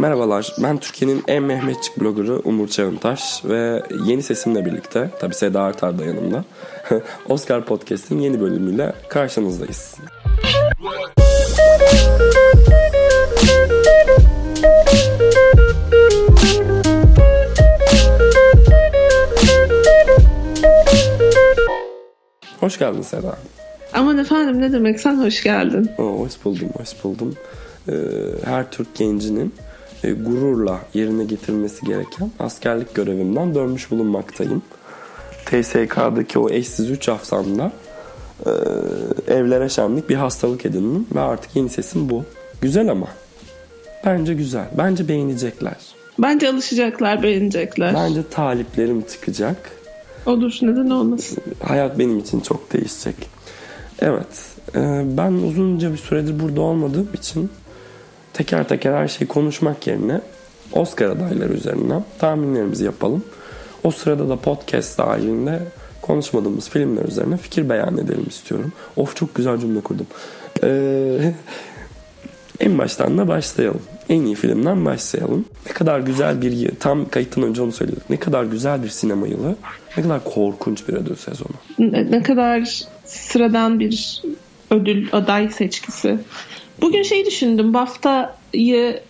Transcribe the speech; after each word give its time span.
Merhabalar, 0.00 0.54
ben 0.62 0.78
Türkiye'nin 0.78 1.24
en 1.28 1.42
Mehmetçik 1.42 2.00
bloggerı 2.00 2.38
Umur 2.38 2.68
Çağıntaş 2.68 3.44
ve 3.44 3.82
yeni 4.06 4.22
sesimle 4.22 4.66
birlikte, 4.66 5.10
tabi 5.20 5.34
Seda 5.34 5.62
Artar 5.62 5.98
da 5.98 6.04
yanımda, 6.04 6.44
Oscar 7.28 7.64
Podcast'in 7.64 8.18
yeni 8.18 8.40
bölümüyle 8.40 8.92
karşınızdayız. 9.08 9.94
Hoş 22.60 22.78
geldin 22.78 23.02
Seda. 23.02 23.38
Aman 23.94 24.18
efendim 24.18 24.60
ne 24.60 24.72
demek 24.72 25.00
sen 25.00 25.24
hoş 25.24 25.42
geldin. 25.42 25.90
Oo, 25.98 26.18
hoş 26.18 26.44
buldum, 26.44 26.68
hoş 26.78 27.04
buldum. 27.04 27.34
Ee, 27.88 27.92
her 28.44 28.70
Türk 28.70 28.94
gencinin 28.94 29.54
e, 30.04 30.12
gururla 30.12 30.80
yerine 30.94 31.24
getirmesi 31.24 31.86
gereken 31.86 32.30
askerlik 32.38 32.94
görevimden 32.94 33.54
dönmüş 33.54 33.90
bulunmaktayım. 33.90 34.62
TSK'daki 35.46 36.38
o 36.38 36.50
eşsiz 36.50 36.90
3 36.90 37.08
haftamda 37.08 37.72
e, 38.46 38.50
evlere 39.34 39.68
şenlik 39.68 40.08
bir 40.08 40.14
hastalık 40.14 40.66
edindim 40.66 41.06
ve 41.14 41.20
artık 41.20 41.56
yeni 41.56 41.68
sesim 41.68 42.08
bu. 42.10 42.24
Güzel 42.60 42.90
ama. 42.90 43.08
Bence 44.06 44.34
güzel. 44.34 44.68
Bence 44.78 45.08
beğenecekler. 45.08 45.76
Bence 46.18 46.48
alışacaklar, 46.48 47.22
beğenecekler. 47.22 47.94
Bence 47.94 48.20
taliplerim 48.30 49.02
çıkacak. 49.02 49.70
Olur, 50.26 50.58
neden 50.62 50.90
olmasın? 50.90 51.38
Hayat 51.64 51.98
benim 51.98 52.18
için 52.18 52.40
çok 52.40 52.72
değişecek. 52.72 53.14
Evet, 53.98 54.46
e, 54.74 55.02
ben 55.04 55.32
uzunca 55.32 55.92
bir 55.92 55.96
süredir 55.96 56.40
burada 56.40 56.60
olmadığım 56.60 57.08
için 57.14 57.50
teker 58.32 58.68
teker 58.68 58.92
her 58.92 59.08
şeyi 59.08 59.28
konuşmak 59.28 59.86
yerine 59.86 60.20
Oscar 60.72 61.06
adayları 61.06 61.52
üzerinden 61.52 62.04
tahminlerimizi 62.18 62.84
yapalım. 62.84 63.24
O 63.84 63.90
sırada 63.90 64.28
da 64.28 64.36
podcast 64.36 64.98
dahilinde 64.98 65.62
konuşmadığımız 66.02 66.68
filmler 66.68 67.04
üzerine 67.04 67.36
fikir 67.36 67.68
beyan 67.68 67.98
edelim 67.98 68.26
istiyorum. 68.28 68.72
Of 68.96 69.16
çok 69.16 69.34
güzel 69.34 69.58
cümle 69.58 69.80
kurdum. 69.80 70.06
Ee, 70.64 71.34
en 72.60 72.78
baştan 72.78 73.18
da 73.18 73.28
başlayalım. 73.28 73.82
En 74.08 74.22
iyi 74.22 74.34
filmden 74.34 74.84
başlayalım. 74.84 75.44
Ne 75.66 75.72
kadar 75.72 76.00
güzel 76.00 76.42
bir. 76.42 76.70
Tam 76.80 77.08
kayıttan 77.08 77.44
önce 77.44 77.62
onu 77.62 77.72
söyledik. 77.72 78.10
Ne 78.10 78.16
kadar 78.16 78.44
güzel 78.44 78.82
bir 78.82 78.88
sinema 78.88 79.26
yılı. 79.26 79.56
Ne 79.96 80.02
kadar 80.02 80.24
korkunç 80.24 80.88
bir 80.88 80.94
ödül 80.94 81.16
sezonu. 81.16 81.54
Ne 82.10 82.22
kadar 82.22 82.84
sıradan 83.04 83.80
bir 83.80 84.22
ödül 84.70 85.08
aday 85.12 85.50
seçkisi. 85.50 86.18
Bugün 86.80 87.02
şey 87.02 87.26
düşündüm. 87.26 87.74
BAFTA'yı 87.74 89.00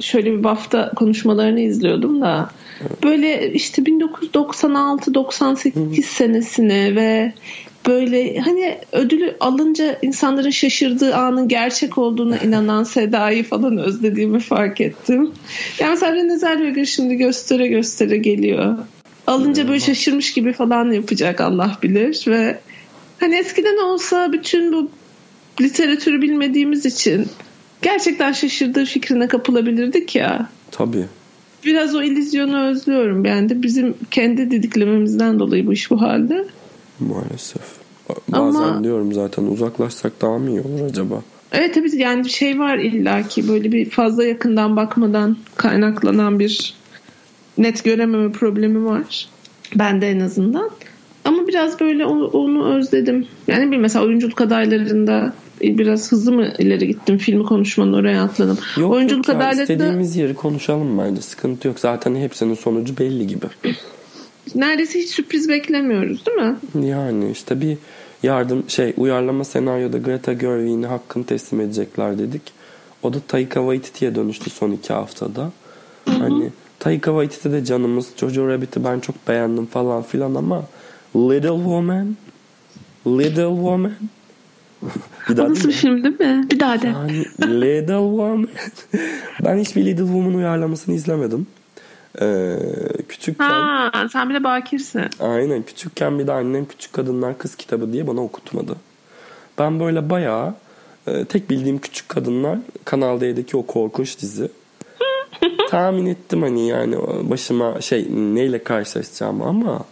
şöyle 0.00 0.32
bir 0.32 0.44
BAFTA 0.44 0.92
konuşmalarını 0.96 1.60
izliyordum 1.60 2.20
da 2.20 2.50
böyle 3.02 3.52
işte 3.52 3.82
1996-98 3.82 6.02
senesini 6.02 6.96
ve 6.96 7.32
böyle 7.86 8.38
hani 8.38 8.78
ödülü 8.92 9.36
alınca 9.40 9.98
insanların 10.02 10.50
şaşırdığı 10.50 11.16
anın 11.16 11.48
gerçek 11.48 11.98
olduğuna 11.98 12.38
inanan 12.44 12.84
Seda'yı 12.84 13.44
falan 13.44 13.78
özlediğimi 13.78 14.40
fark 14.40 14.80
ettim. 14.80 15.30
Yani 15.80 15.90
mesela 15.90 16.14
Rene 16.14 16.38
Zellweger 16.38 16.84
şimdi 16.84 17.16
göstere 17.16 17.66
göstere 17.66 18.16
geliyor. 18.16 18.78
Alınca 19.26 19.68
böyle 19.68 19.80
şaşırmış 19.80 20.32
gibi 20.32 20.52
falan 20.52 20.90
yapacak 20.90 21.40
Allah 21.40 21.78
bilir 21.82 22.24
ve 22.26 22.58
hani 23.20 23.36
eskiden 23.36 23.76
olsa 23.76 24.32
bütün 24.32 24.72
bu 24.72 24.90
literatürü 25.60 26.22
bilmediğimiz 26.22 26.86
için 26.86 27.26
gerçekten 27.82 28.32
şaşırdığı 28.32 28.84
fikrine 28.84 29.28
kapılabilirdik 29.28 30.14
ya. 30.14 30.48
Tabii. 30.70 31.04
Biraz 31.64 31.94
o 31.94 32.02
illüzyonu 32.02 32.66
özlüyorum 32.66 33.24
ben 33.24 33.48
de 33.48 33.62
bizim 33.62 33.94
kendi 34.10 34.50
didiklememizden 34.50 35.38
dolayı 35.38 35.66
bu 35.66 35.72
iş 35.72 35.90
bu 35.90 36.02
halde. 36.02 36.44
Maalesef. 37.00 37.62
Bazen 38.28 38.60
Ama- 38.60 38.84
diyorum 38.84 39.12
zaten 39.12 39.44
uzaklaşsak 39.44 40.22
daha 40.22 40.38
mı 40.38 40.50
iyi 40.50 40.60
olur 40.60 40.80
acaba? 40.90 41.22
Evet 41.52 41.74
tabii 41.74 41.96
yani 41.96 42.24
bir 42.24 42.28
şey 42.28 42.58
var 42.58 42.78
illaki 42.78 43.48
böyle 43.48 43.72
bir 43.72 43.90
fazla 43.90 44.24
yakından 44.24 44.76
bakmadan 44.76 45.36
kaynaklanan 45.56 46.38
bir 46.38 46.74
net 47.58 47.84
görememe 47.84 48.32
problemi 48.32 48.84
var. 48.84 49.28
Bende 49.74 50.10
en 50.10 50.20
azından. 50.20 50.70
Ama 51.24 51.46
biraz 51.48 51.80
böyle 51.80 52.06
onu, 52.06 52.26
onu 52.26 52.74
özledim. 52.76 53.26
Yani 53.48 53.72
bir 53.72 53.76
mesela 53.76 54.04
oyunculuk 54.04 54.40
adaylarında 54.40 55.32
biraz 55.60 56.12
hızlı 56.12 56.32
mı 56.32 56.52
ileri 56.58 56.86
gittim 56.86 57.18
filmi 57.18 57.44
konuşmanın 57.44 57.92
oraya 57.92 58.22
atladım. 58.22 58.58
Yok 58.76 58.92
oyunculuk 58.92 59.28
yok 59.28 59.34
ya, 59.34 59.40
adaylarında 59.40 59.62
istediğimiz 59.62 60.16
yeri 60.16 60.34
konuşalım 60.34 60.98
bence. 60.98 61.22
Sıkıntı 61.22 61.68
yok. 61.68 61.80
Zaten 61.80 62.14
hepsinin 62.14 62.54
sonucu 62.54 62.98
belli 62.98 63.26
gibi. 63.26 63.46
neredeyse 64.54 64.98
hiç 64.98 65.08
sürpriz 65.10 65.48
beklemiyoruz 65.48 66.26
değil 66.26 66.38
mi? 66.38 66.86
Yani 66.86 67.30
işte 67.30 67.60
bir 67.60 67.78
yardım 68.22 68.70
şey 68.70 68.94
uyarlama 68.96 69.44
senaryoda 69.44 69.98
Greta 69.98 70.32
Gerwig'in 70.32 70.82
hakkını 70.82 71.24
teslim 71.24 71.60
edecekler 71.60 72.18
dedik. 72.18 72.42
O 73.02 73.12
da 73.12 73.20
Taika 73.28 73.60
Waititi'ye 73.60 74.14
dönüştü 74.14 74.50
son 74.50 74.70
iki 74.70 74.92
haftada. 74.92 75.52
Hani 76.04 76.50
Taika 76.78 77.10
Waititi 77.10 77.52
de 77.52 77.64
canımız. 77.64 78.06
Jojo 78.16 78.48
Rabbit'i 78.48 78.84
ben 78.84 79.00
çok 79.00 79.28
beğendim 79.28 79.66
falan 79.66 80.02
filan 80.02 80.34
ama 80.34 80.64
Little 81.16 81.48
Woman 81.48 82.16
Little 83.06 83.48
Woman 83.48 83.92
bir 85.28 85.36
daha 85.36 85.46
O 85.46 85.50
nasıl 85.50 85.68
bir 85.68 85.74
film 85.74 86.04
değil 86.04 86.20
mi? 86.20 86.46
Bir 86.50 86.60
daha 86.60 86.82
de. 86.82 86.86
Yani 86.86 87.24
Little 87.60 87.94
Woman. 87.94 88.48
ben 89.44 89.58
hiçbir 89.58 89.84
Little 89.84 90.04
Woman 90.04 90.34
uyarlamasını 90.34 90.94
izlemedim. 90.94 91.46
Ee, 92.20 92.56
küçükken 93.08 93.44
Ha, 93.44 94.06
sen 94.12 94.28
bir 94.30 94.34
de 94.34 94.44
bakirsin. 94.44 95.02
aynen 95.20 95.62
küçükken 95.62 96.18
bir 96.18 96.26
de 96.26 96.32
annem 96.32 96.64
Küçük 96.66 96.92
Kadınlar 96.92 97.38
Kız 97.38 97.56
Kitabı 97.56 97.92
diye 97.92 98.06
bana 98.06 98.20
okutmadı. 98.20 98.76
Ben 99.58 99.80
böyle 99.80 100.10
bayağı 100.10 100.54
e, 101.06 101.24
tek 101.24 101.50
bildiğim 101.50 101.78
Küçük 101.78 102.08
Kadınlar 102.08 102.58
Kanal 102.84 103.20
D'deki 103.20 103.56
o 103.56 103.66
korkunç 103.66 104.20
dizi. 104.20 104.48
Tahmin 105.70 106.06
ettim 106.06 106.42
hani 106.42 106.68
yani 106.68 106.96
başıma 107.30 107.80
şey 107.80 108.08
neyle 108.10 108.64
karşılaşacağımı 108.64 109.44
ama 109.44 109.84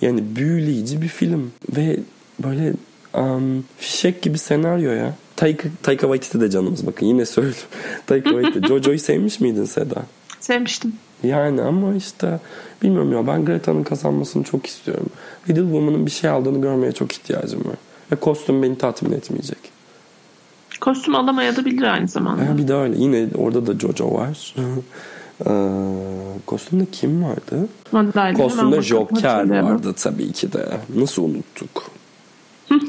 yani 0.00 0.36
büyüleyici 0.36 1.02
bir 1.02 1.08
film 1.08 1.52
ve 1.76 1.96
böyle 2.44 2.72
um, 3.14 3.64
fişek 3.78 4.22
gibi 4.22 4.38
senaryo 4.38 4.90
ya. 4.90 5.14
Taika, 5.36 5.68
Taika 5.82 6.02
Waititi 6.06 6.40
de 6.40 6.50
canımız 6.50 6.86
bakın 6.86 7.06
yine 7.06 7.26
söyledim. 7.26 7.56
Taika 8.06 8.30
Waititi. 8.30 8.68
Jojo'yu 8.68 8.98
sevmiş 8.98 9.40
miydin 9.40 9.64
Seda? 9.64 10.02
Sevmiştim. 10.40 10.92
Yani 11.22 11.62
ama 11.62 11.94
işte 11.94 12.40
bilmiyorum 12.82 13.12
ya 13.12 13.26
ben 13.26 13.44
Greta'nın 13.44 13.82
kazanmasını 13.82 14.44
çok 14.44 14.66
istiyorum. 14.66 15.06
Little 15.48 15.62
Woman'ın 15.62 16.06
bir 16.06 16.10
şey 16.10 16.30
aldığını 16.30 16.60
görmeye 16.60 16.92
çok 16.92 17.12
ihtiyacım 17.12 17.60
var. 17.60 17.76
Ve 18.12 18.16
kostüm 18.16 18.62
beni 18.62 18.78
tatmin 18.78 19.12
etmeyecek. 19.12 19.58
Kostüm 20.80 21.14
alamayabilir 21.14 21.82
aynı 21.82 22.08
zamanda. 22.08 22.50
Ha, 22.50 22.58
bir 22.58 22.68
de 22.68 22.74
öyle 22.74 22.96
yine 22.98 23.28
orada 23.38 23.66
da 23.66 23.78
Jojo 23.78 24.14
var. 24.14 24.54
Ee, 25.46 25.50
kostümde 26.46 26.86
kim 26.92 27.24
vardı? 27.24 27.68
Kostümde 28.36 28.82
Joker 28.82 29.62
vardı 29.62 29.94
tabii 29.96 30.32
ki 30.32 30.52
de. 30.52 30.66
Nasıl 30.96 31.22
unuttuk? 31.22 31.90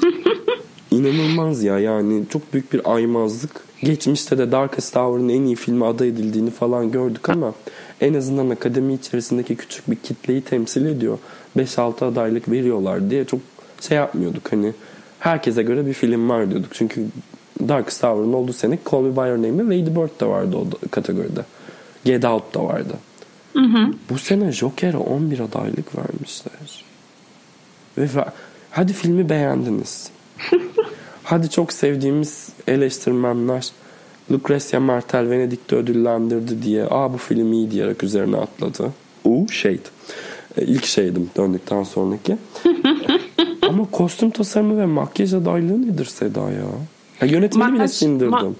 İnanılmaz 0.91 1.63
ya 1.63 1.80
yani 1.80 2.24
çok 2.30 2.53
büyük 2.53 2.74
bir 2.74 2.94
aymazlık. 2.96 3.52
Geçmişte 3.84 4.38
de 4.38 4.52
Darkest 4.52 4.94
Tower'ın 4.94 5.30
en 5.30 5.41
iyi 5.41 5.56
filmi 5.56 5.86
aday 5.86 6.08
edildiğini 6.08 6.52
falan 6.52 6.91
gördük 6.91 7.30
ama 7.30 7.53
en 8.02 8.13
azından 8.13 8.50
akademi 8.50 8.94
içerisindeki 8.94 9.56
küçük 9.56 9.91
bir 9.91 9.96
kitleyi 9.96 10.41
temsil 10.41 10.86
ediyor. 10.86 11.18
5-6 11.58 12.06
adaylık 12.06 12.52
veriyorlar 12.52 13.09
diye 13.09 13.25
çok 13.25 13.40
şey 13.81 13.97
yapmıyorduk 13.97 14.52
hani 14.52 14.74
herkese 15.19 15.63
göre 15.63 15.86
bir 15.86 15.94
film 15.94 16.30
var 16.30 16.52
diyorduk. 16.52 16.69
Çünkü 16.74 17.06
Darkest 17.68 18.02
Tower'ın 18.02 18.34
olduğu 18.34 18.53
sene 18.53 18.80
Call 18.92 19.02
Me 19.02 19.16
By 19.16 19.30
Your 19.30 19.38
Name 19.38 19.69
ve 19.69 19.80
Lady 19.80 19.96
Bird 19.96 20.22
de 20.22 20.25
vardı 20.25 20.57
o 20.57 20.88
kategoride. 20.92 21.46
Get 22.06 22.25
Out 22.25 22.56
da 22.56 22.63
vardı. 22.63 22.94
Bu 24.10 24.18
sene 24.18 24.51
Joker'e 24.51 24.98
11 24.98 25.39
adaylık 25.39 25.98
vermişler. 25.98 26.83
Ve 27.98 28.07
hadi 28.75 28.94
filmi 28.94 29.30
beğendiniz. 29.30 30.10
hadi 31.24 31.50
çok 31.50 31.74
sevdiğimiz 31.74 32.50
eleştirmenler 32.68 33.69
Lucrecia 34.31 34.80
Martel 34.80 35.30
Venedik'te 35.30 35.75
ödüllendirdi 35.75 36.63
diye 36.63 36.86
aa 36.86 37.13
bu 37.13 37.18
film 37.18 37.54
iyi 37.54 37.72
diyerek 37.72 38.04
üzerine 38.04 38.38
atladı. 38.38 38.92
U 39.25 39.45
Shade. 39.51 39.77
E, 40.57 40.62
İlk 40.66 40.86
şeydim 40.86 41.30
döndükten 41.38 41.83
sonraki. 41.83 42.38
Ama 43.69 43.86
kostüm 43.92 44.30
tasarımı 44.30 44.77
ve 44.81 44.86
makyaj 44.86 45.33
adaylığı 45.33 45.81
nedir 45.88 46.06
Seda 46.06 46.39
ya? 46.51 46.66
ya 47.22 47.27
yönetmeni 47.27 47.74
bile 47.74 47.83
Makyaj- 47.83 47.88
sindirdim. 47.88 48.33
ma- 48.33 48.54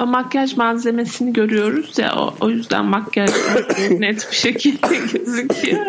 O 0.00 0.06
makyaj 0.06 0.56
malzemesini 0.56 1.32
görüyoruz 1.32 1.98
ya 1.98 2.14
o, 2.16 2.34
o 2.40 2.50
yüzden 2.50 2.84
makyaj 2.84 3.30
net 3.90 4.28
bir 4.30 4.36
şekilde 4.36 4.96
gözüküyor. 5.12 5.86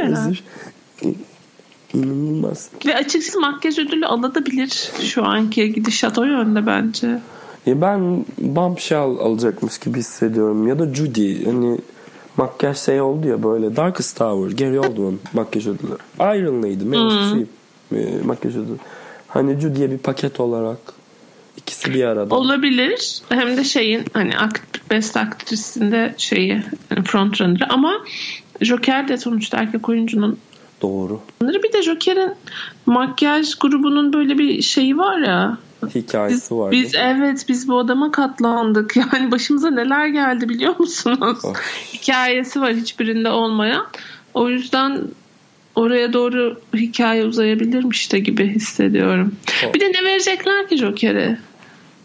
İnanılmaz. 1.94 2.69
Ve 2.86 2.95
açıkçası 2.95 3.39
makyaj 3.39 3.80
ödülü 3.80 4.06
alabilir 4.06 4.92
şu 5.01 5.25
anki 5.25 5.74
gidişat 5.74 6.18
o 6.18 6.24
yönde 6.24 6.66
bence. 6.66 7.19
Ya 7.66 7.81
ben 7.81 8.25
Bombshell 8.38 8.98
alacakmış 9.00 9.78
gibi 9.78 10.00
hissediyorum. 10.00 10.68
Ya 10.68 10.80
da 10.80 10.94
Judy. 10.94 11.45
Hani 11.45 11.78
makyaj 12.38 12.78
şey 12.78 13.01
oldu 13.01 13.28
ya 13.28 13.44
böyle. 13.44 13.75
Darkest 13.75 14.18
Tower. 14.18 14.66
Gary 14.66 14.80
Oldman 14.80 15.19
makyaj 15.34 15.68
ödülü. 15.68 15.98
Iron 16.19 16.63
Lady. 16.63 16.84
Meryl 16.84 17.30
Streep 17.30 17.48
e, 17.92 18.22
makyaj 18.25 18.56
ödülü. 18.56 18.78
Hani 19.28 19.60
Judy'ye 19.60 19.92
bir 19.92 19.98
paket 19.98 20.39
olarak 20.39 20.78
ikisi 21.57 21.94
bir 21.94 22.04
arada. 22.04 22.36
Olabilir. 22.36 23.22
Hem 23.30 23.57
de 23.57 23.63
şeyin 23.63 24.06
hani 24.13 24.38
akt, 24.38 24.89
best 24.92 25.18
aktrisinde 25.18 26.13
şeyi 26.18 26.63
yani 26.92 27.04
frontrunner'ı 27.04 27.66
ama 27.69 27.94
Joker 28.62 29.07
de 29.07 29.18
sonuçta 29.18 29.57
erkek 29.57 29.89
oyuncunun 29.89 30.39
Doğru. 30.81 31.21
bir 31.41 31.74
de 31.74 31.81
Joker'in 31.81 32.31
makyaj 32.85 33.56
grubunun 33.56 34.13
böyle 34.13 34.38
bir 34.38 34.62
şeyi 34.62 34.97
var 34.97 35.18
ya 35.18 35.57
Hikayesi 35.95 36.57
var. 36.57 36.71
biz 36.71 36.95
evet 36.95 37.45
biz 37.50 37.68
bu 37.68 37.77
adama 37.79 38.12
katlandık. 38.12 38.95
Yani 39.13 39.31
başımıza 39.31 39.69
neler 39.69 40.07
geldi 40.07 40.50
biliyor 40.50 40.79
musunuz? 40.79 41.39
Oh. 41.44 41.53
Hikayesi 41.94 42.62
var 42.62 42.74
hiçbirinde 42.74 43.29
olmayan. 43.29 43.85
O 44.33 44.50
yüzden 44.50 45.01
oraya 45.75 46.13
doğru 46.13 46.59
hikaye 46.75 47.25
uzayabilirmiş 47.25 48.12
de 48.12 48.19
gibi 48.19 48.47
hissediyorum. 48.47 49.35
Oh. 49.68 49.74
Bir 49.74 49.79
de 49.79 49.85
ne 49.91 50.03
verecekler 50.03 50.68
ki 50.69 50.77
Joker'e? 50.77 51.38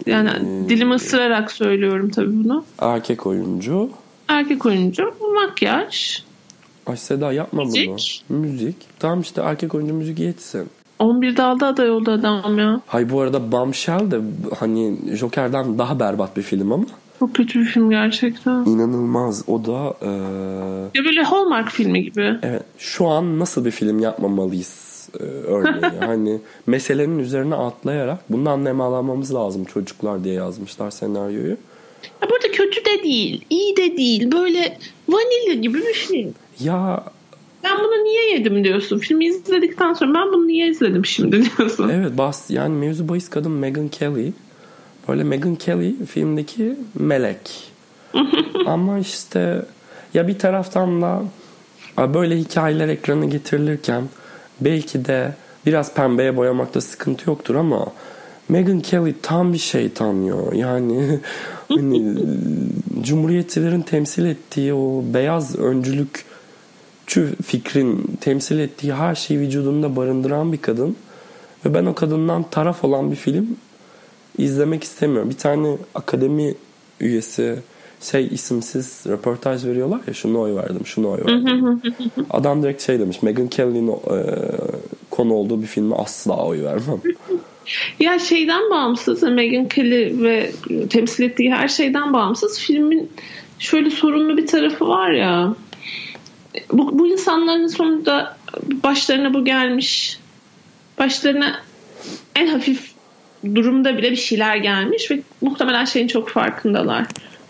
Yani 0.07 0.31
Hmm. 0.31 0.69
dilimi 0.69 0.95
ısırarak 0.95 1.53
söylüyorum 1.53 2.11
tabii 2.11 2.45
bunu. 2.45 2.65
Erkek 2.79 3.27
oyuncu. 3.27 3.91
Erkek 4.29 4.67
oyuncu, 4.67 5.15
makyaj. 5.35 6.23
Ay 6.87 6.97
Seda 6.97 7.33
yapma 7.33 7.65
Müzik. 7.65 7.89
bunu. 8.29 8.39
Müzik. 8.41 8.77
Tamam 8.99 9.21
işte 9.21 9.43
erkek 9.43 9.75
oyuncu 9.75 9.95
müzik 9.95 10.19
yetsin. 10.19 10.69
11 10.99 11.37
dalda 11.37 11.67
aday 11.67 11.91
oldu 11.91 12.11
adam 12.11 12.59
ya. 12.59 12.81
Hay 12.87 13.11
bu 13.11 13.21
arada 13.21 13.53
Bombshell 13.53 14.11
de 14.11 14.21
hani 14.59 14.97
Joker'dan 15.13 15.79
daha 15.79 16.01
berbat 16.01 16.37
bir 16.37 16.43
film 16.43 16.73
ama 16.73 16.85
Çok 17.19 17.35
kötü 17.35 17.61
bir 17.61 17.65
film 17.65 17.91
gerçekten. 17.91 18.51
inanılmaz. 18.65 19.45
O 19.47 19.65
da 19.65 19.95
eee, 20.03 20.09
Ya 20.95 21.05
böyle 21.05 21.23
Hallmark 21.23 21.71
filmi 21.71 22.03
gibi. 22.05 22.39
evet 22.43 22.63
şu 22.79 23.09
an 23.09 23.39
nasıl 23.39 23.65
bir 23.65 23.71
film 23.71 23.99
yapmamalıyız 24.01 25.09
eee, 25.21 25.27
örneği. 25.27 26.01
hani 26.01 26.39
meselenin 26.67 27.19
üzerine 27.19 27.55
atlayarak 27.55 28.19
bundan 28.29 28.65
nemalanmamız 28.65 29.35
lazım 29.35 29.65
çocuklar 29.65 30.25
diye 30.25 30.35
yazmışlar 30.35 30.91
senaryoyu. 30.91 31.57
Ya 32.23 32.31
burada 32.31 32.51
kötü 32.53 32.85
de 32.85 33.03
değil, 33.03 33.45
iyi 33.51 33.77
de 33.77 33.97
değil. 33.97 34.33
Böyle 34.33 34.79
vanilya 35.09 35.55
gibi 35.55 35.79
bir 35.79 35.95
film. 35.95 36.35
Ya 36.61 37.05
Ben 37.65 37.79
bunu 37.79 38.05
niye 38.05 38.31
yedim 38.33 38.65
diyorsun. 38.65 38.99
Filmi 38.99 39.25
izledikten 39.27 39.93
sonra 39.93 40.15
ben 40.15 40.33
bunu 40.33 40.47
niye 40.47 40.69
izledim 40.69 41.07
şimdi 41.07 41.43
diyorsun. 41.59 41.89
evet 41.89 42.19
bas 42.19 42.51
yani 42.51 42.75
mevzu 42.75 43.09
bahis 43.09 43.31
kadın 43.31 43.53
Megan 43.53 43.89
Kelly. 43.89 44.33
Böyle 45.09 45.25
Megan 45.25 45.55
Kelly 45.55 45.95
filmdeki 46.07 46.77
melek. 46.95 47.73
Ama 48.67 48.99
işte 48.99 49.63
ya 50.15 50.29
bir 50.29 50.39
taraftan 50.39 51.03
da 51.03 51.23
böyle 51.99 52.37
hikayeler 52.39 52.89
ekrana 52.89 53.25
getirilirken 53.25 54.03
belki 54.61 55.05
de 55.05 55.35
biraz 55.67 55.95
pembeye 55.95 56.37
boyamakta 56.37 56.81
sıkıntı 56.81 57.31
yoktur 57.31 57.55
ama 57.55 57.87
Megan 58.53 58.81
Kelly 58.81 59.15
tam 59.23 59.53
bir 59.53 59.59
şeytan 59.59 60.15
ya. 60.15 60.37
Yani 60.55 61.19
hani 61.69 62.15
cumhuriyetçilerin 63.03 63.83
temsil 63.83 64.25
ettiği 64.25 64.75
o 64.75 65.03
beyaz 65.15 65.59
öncülükçü 65.59 67.37
fikrin 67.45 68.19
temsil 68.21 68.59
ettiği 68.59 68.95
her 68.95 69.15
şeyi 69.15 69.41
vücudunda 69.41 69.97
barındıran 69.97 70.53
bir 70.53 70.59
kadın 70.59 70.97
ve 71.65 71.75
ben 71.75 71.87
o 71.87 71.95
kadından 71.95 72.43
taraf 72.43 72.85
olan 72.85 73.11
bir 73.11 73.17
film 73.17 73.57
izlemek 74.39 74.85
istemiyorum. 74.85 75.31
Bir 75.31 75.39
tane 75.39 75.77
akademi 75.95 76.55
üyesi 77.01 77.57
şey 78.01 78.27
isimsiz 78.27 79.05
röportaj 79.09 79.65
veriyorlar 79.65 80.01
ya 80.07 80.15
şunu 80.15 80.41
oy 80.41 80.55
verdim 80.55 80.87
şunu 80.87 81.11
oy 81.11 81.19
verdim. 81.19 81.81
Adam 82.31 82.63
direkt 82.63 82.83
şey 82.83 82.99
demiş 82.99 83.23
Megan 83.23 83.49
Kelly'nin 83.49 83.89
e, 83.89 84.25
konu 85.11 85.35
olduğu 85.35 85.63
bir 85.63 85.67
filme 85.67 85.97
asla 85.97 86.47
oy 86.47 86.63
vermem. 86.63 87.01
Ya 88.01 88.19
şeyden 88.19 88.71
bağımsız 88.71 89.23
Megan 89.23 89.69
Kelly 89.69 90.23
ve 90.23 90.53
temsil 90.91 91.25
ettiği 91.25 91.53
her 91.53 91.69
şeyden 91.69 92.13
bağımsız 92.13 92.61
filmin 92.61 93.11
şöyle 93.59 93.91
sorunlu 93.91 94.37
bir 94.37 94.47
tarafı 94.47 94.89
var 94.89 95.11
ya. 95.11 95.55
Bu, 96.73 96.99
bu 96.99 97.07
insanların 97.07 97.67
sonunda 97.67 98.37
başlarına 98.85 99.35
bu 99.35 99.45
gelmiş. 99.45 100.19
Başlarına 100.99 101.61
en 102.37 102.47
hafif 102.47 102.93
durumda 103.55 103.99
bile 103.99 104.11
bir 104.11 104.17
şeyler 104.17 104.57
gelmiş 104.57 105.11
ve 105.11 105.21
muhtemelen 105.41 105.85
şeyin 105.85 106.09
çok 106.09 106.29
farkındalar. 106.29 107.07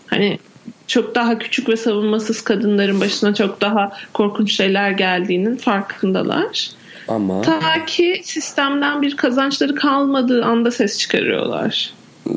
Hani 0.07 0.39
çok 0.87 1.15
daha 1.15 1.39
küçük 1.39 1.69
ve 1.69 1.77
savunmasız 1.77 2.41
kadınların 2.41 3.01
başına 3.01 3.33
çok 3.33 3.61
daha 3.61 3.91
korkunç 4.13 4.55
şeyler 4.55 4.91
geldiğinin 4.91 5.55
farkındalar. 5.55 6.69
Ama 7.07 7.41
Ta 7.41 7.85
ki 7.85 8.21
sistemden 8.23 9.01
bir 9.01 9.17
kazançları 9.17 9.75
kalmadığı 9.75 10.45
anda 10.45 10.71
ses 10.71 10.99
çıkarıyorlar. 10.99 11.93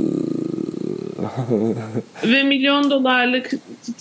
Ve 2.25 2.43
milyon 2.43 2.91
dolarlık 2.91 3.51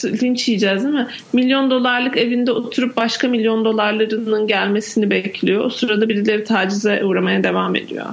linç 0.05 0.47
yiyeceğiz 0.47 0.83
değil 0.83 0.95
mi? 0.95 1.07
Milyon 1.33 1.71
dolarlık 1.71 2.17
evinde 2.17 2.51
oturup 2.51 2.97
başka 2.97 3.27
milyon 3.27 3.65
dolarlarının 3.65 4.47
gelmesini 4.47 5.09
bekliyor. 5.09 5.65
O 5.65 5.69
sırada 5.69 6.09
birileri 6.09 6.43
tacize 6.43 7.03
uğramaya 7.05 7.43
devam 7.43 7.75
ediyor. 7.75 8.05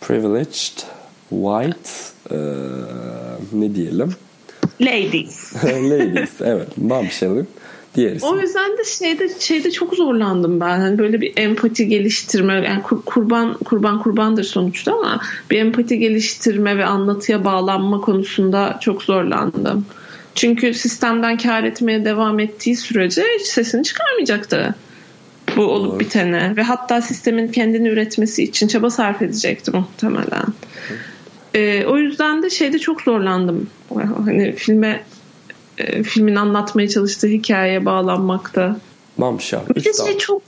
privileged, 0.00 0.82
white 1.30 1.90
e, 2.30 2.38
ne 3.52 3.74
diyelim? 3.74 4.14
Ladies. 4.82 5.52
Ladies 5.64 6.30
evet 6.40 6.68
bombshell'in 6.76 7.48
diğer 7.94 8.12
ismi. 8.12 8.28
O 8.28 8.40
yüzden 8.40 8.78
de 8.78 8.84
şeyde 8.84 9.28
şeyde 9.40 9.70
çok 9.70 9.94
zorlandım 9.94 10.60
ben. 10.60 10.80
Hani 10.80 10.98
böyle 10.98 11.20
bir 11.20 11.32
empati 11.36 11.88
geliştirme 11.88 12.54
yani 12.54 12.82
kur- 12.82 13.02
kurban 13.04 13.54
kurban 13.54 14.02
kurbandır 14.02 14.44
sonuçta 14.44 14.92
ama 14.92 15.20
bir 15.50 15.58
empati 15.58 15.98
geliştirme 15.98 16.76
ve 16.76 16.84
anlatıya 16.84 17.44
bağlanma 17.44 18.00
konusunda 18.00 18.78
çok 18.80 19.02
zorlandım. 19.02 19.86
Çünkü 20.34 20.74
sistemden 20.74 21.36
kar 21.36 21.64
etmeye 21.64 22.04
devam 22.04 22.40
ettiği 22.40 22.76
sürece 22.76 23.24
hiç 23.40 23.46
sesini 23.46 23.82
çıkarmayacaktı. 23.82 24.74
Bu 25.56 25.62
olup 25.62 25.92
Doğru. 25.92 26.00
bitene 26.00 26.56
ve 26.56 26.62
hatta 26.62 27.02
sistemin 27.02 27.48
kendini 27.48 27.88
üretmesi 27.88 28.42
için 28.42 28.68
çaba 28.68 28.90
sarf 28.90 29.22
edecekti 29.22 29.70
muhtemelen. 29.70 30.46
Ee, 31.54 31.84
o 31.86 31.98
yüzden 31.98 32.42
de 32.42 32.50
şeyde 32.50 32.78
çok 32.78 33.00
zorlandım. 33.00 33.66
Hani 34.24 34.52
filme 34.52 35.04
e, 35.78 36.02
filmin 36.02 36.36
anlatmaya 36.36 36.88
çalıştığı 36.88 37.26
hikayeye 37.26 37.84
bağlanmakta. 37.84 38.76
Bombshell. 39.18 39.60
Bir 39.76 39.84
de 39.84 39.92
şey 40.06 40.18
çok 40.18 40.42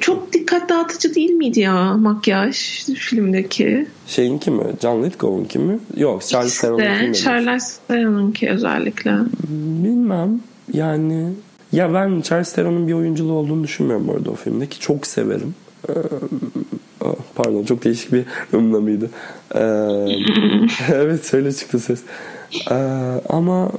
çok 0.00 0.32
dikkat 0.32 0.68
dağıtıcı 0.68 1.14
değil 1.14 1.30
miydi 1.30 1.60
ya 1.60 1.94
makyaj 1.94 2.56
filmdeki? 2.94 3.86
Şeyinki 4.06 4.50
mi? 4.50 4.64
John 4.82 5.02
Lithgow'unki 5.02 5.58
mi? 5.58 5.78
Yok 5.96 6.22
Charles 6.26 6.60
Theron'unki 6.60 7.08
mi? 7.08 7.14
Charles 7.14 7.78
Theron'unki 7.88 8.50
özellikle. 8.50 9.12
Bilmem. 9.84 10.40
Yani 10.72 11.32
ya 11.72 11.94
ben 11.94 12.20
Charles 12.20 12.52
Theron'un 12.52 12.88
bir 12.88 12.92
oyunculuğu 12.92 13.32
olduğunu 13.32 13.64
düşünmüyorum 13.64 14.08
bu 14.08 14.12
arada 14.12 14.30
o 14.30 14.34
filmdeki. 14.34 14.80
Çok 14.80 15.06
severim. 15.06 15.54
Pardon 17.34 17.64
çok 17.64 17.84
değişik 17.84 18.12
bir 18.12 18.24
ımlamaydı. 18.54 19.10
Ee, 19.54 19.60
evet 20.92 21.34
öyle 21.34 21.52
çıktı 21.52 21.78
ses. 21.78 22.00
Ee, 22.70 22.74
ama 23.28 23.70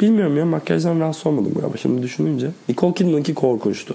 bilmiyorum 0.00 0.36
ya 0.36 0.46
makyajdan 0.46 1.00
rahatsız 1.00 1.26
olmadım 1.26 1.54
galiba 1.60 1.76
şimdi 1.76 2.02
düşününce. 2.02 2.50
Nicole 2.68 2.94
Kidman'ınki 2.94 3.34
korkunçtu. 3.34 3.94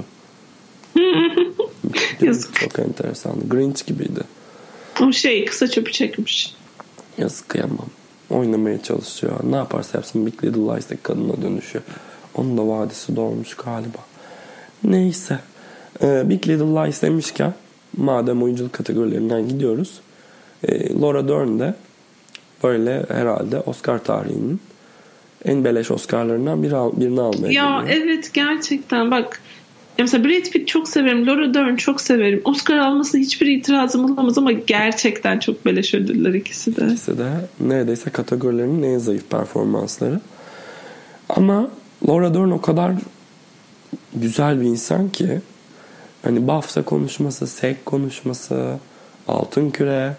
Yazık. 2.22 2.56
Çok 2.56 2.80
enteresandı. 2.80 3.50
Grinch 3.50 3.86
gibiydi. 3.86 4.22
O 5.02 5.12
şey 5.12 5.46
kısa 5.46 5.68
çöpü 5.68 5.92
çekmiş. 5.92 6.56
Yazık 7.18 7.50
kıyamam. 7.50 7.88
Oynamaya 8.30 8.84
çalışıyor. 8.84 9.34
Ne 9.44 9.56
yaparsa 9.56 9.98
yapsın 9.98 10.26
Big 10.26 10.44
Little 10.44 10.62
Lies'teki 10.62 11.04
kadına 11.04 11.42
dönüşüyor. 11.42 11.84
Onun 12.36 12.58
da 12.58 12.68
vadisi 12.68 13.16
dolmuş 13.16 13.56
galiba. 13.56 13.98
Neyse. 14.84 15.40
Ee, 16.02 16.30
Big 16.30 16.48
Little 16.48 16.66
Lies 16.66 17.02
demişken 17.02 17.54
madem 17.98 18.44
oyunculuk 18.44 18.74
kategorilerinden 18.74 19.48
gidiyoruz. 19.50 20.00
E, 20.68 21.00
Laura 21.02 21.28
Dern 21.28 21.60
de 21.60 21.74
böyle 22.64 23.06
herhalde 23.10 23.60
Oscar 23.60 24.04
tarihinin 24.04 24.60
en 25.46 25.64
beleş 25.64 25.92
Oscar'larından 25.92 26.64
biri 26.64 26.72
birini 27.00 27.22
almaya 27.22 27.52
Ya 27.54 27.82
geliyor. 27.82 28.04
evet 28.04 28.34
gerçekten 28.34 29.12
bak 29.12 29.42
ya 29.98 30.04
mesela 30.04 30.24
Brad 30.24 30.52
Pitt 30.52 30.68
çok 30.68 30.88
severim. 30.90 31.28
Laura 31.28 31.54
Dern 31.54 31.76
çok 31.76 32.02
severim. 32.02 32.42
Oscar 32.44 32.78
almasına 32.78 33.22
hiçbir 33.22 33.48
itirazım 33.48 34.06
olamaz 34.06 34.38
ama 34.38 34.52
gerçekten 34.52 35.40
çok 35.40 35.66
beleş 35.66 35.94
ödüller 35.94 36.34
ikisi 36.34 36.76
de. 36.76 36.86
İkisi 36.88 37.18
de 37.18 37.30
neredeyse 37.60 38.10
kategorilerinin 38.10 38.84
en 38.84 38.98
zayıf 38.98 39.30
performansları. 39.30 40.20
Ama 41.30 41.70
Laura 42.10 42.34
Dern 42.34 42.50
o 42.52 42.62
kadar 42.62 42.92
güzel 44.16 44.62
bir 44.62 44.66
insan 44.66 45.10
ki 45.10 45.42
hani 46.26 46.48
BAFTA 46.48 46.82
konuşması, 46.86 47.48
SEK 47.48 47.86
konuşması, 47.86 48.78
Altın 49.28 49.70
Küre 49.70 50.16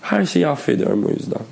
her 0.00 0.26
şeyi 0.26 0.46
affediyorum 0.48 1.04
o 1.06 1.10
yüzden. 1.10 1.42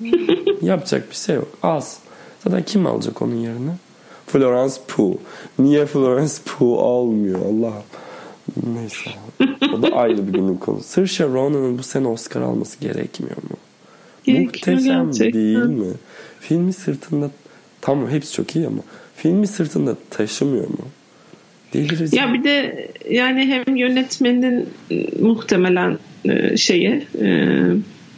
Yapacak 0.66 1.10
bir 1.10 1.16
şey 1.16 1.34
yok. 1.36 1.48
Az. 1.62 1.98
Zaten 2.44 2.62
kim 2.62 2.86
alacak 2.86 3.22
onun 3.22 3.34
yerine? 3.34 3.76
Florence 4.26 4.74
Pugh. 4.88 5.16
Niye 5.58 5.86
Florence 5.86 6.32
Pugh 6.46 6.78
olmuyor 6.78 7.40
Allah'ım. 7.40 7.82
Neyse. 8.74 9.10
O 9.78 9.82
da 9.82 9.88
ayrı 9.88 10.28
bir 10.28 10.32
günün 10.32 10.56
konusu. 10.56 10.84
Saoirse 10.88 11.24
Ronan'ın 11.24 11.78
bu 11.78 11.82
sene 11.82 12.08
Oscar 12.08 12.40
alması 12.42 12.80
gerekmiyor 12.80 13.36
mu? 13.36 13.56
Gerekiyor 14.24 14.76
Muhteşem 14.76 15.04
gerçekten. 15.06 15.32
değil 15.32 15.58
mi? 15.58 15.92
Filmi 16.40 16.72
sırtında 16.72 17.30
tamam 17.80 18.08
hepsi 18.10 18.32
çok 18.32 18.56
iyi 18.56 18.66
ama 18.66 18.82
filmi 19.16 19.46
sırtında 19.46 19.96
taşımıyor 20.10 20.68
mu? 20.68 20.78
Delirici. 21.74 22.16
Ya 22.16 22.34
bir 22.34 22.44
de 22.44 22.88
yani 23.10 23.46
hem 23.46 23.76
yönetmenin 23.76 24.68
e, 24.90 25.06
muhtemelen 25.20 25.98
e, 26.24 26.56
şeyi 26.56 27.06
e, 27.22 27.28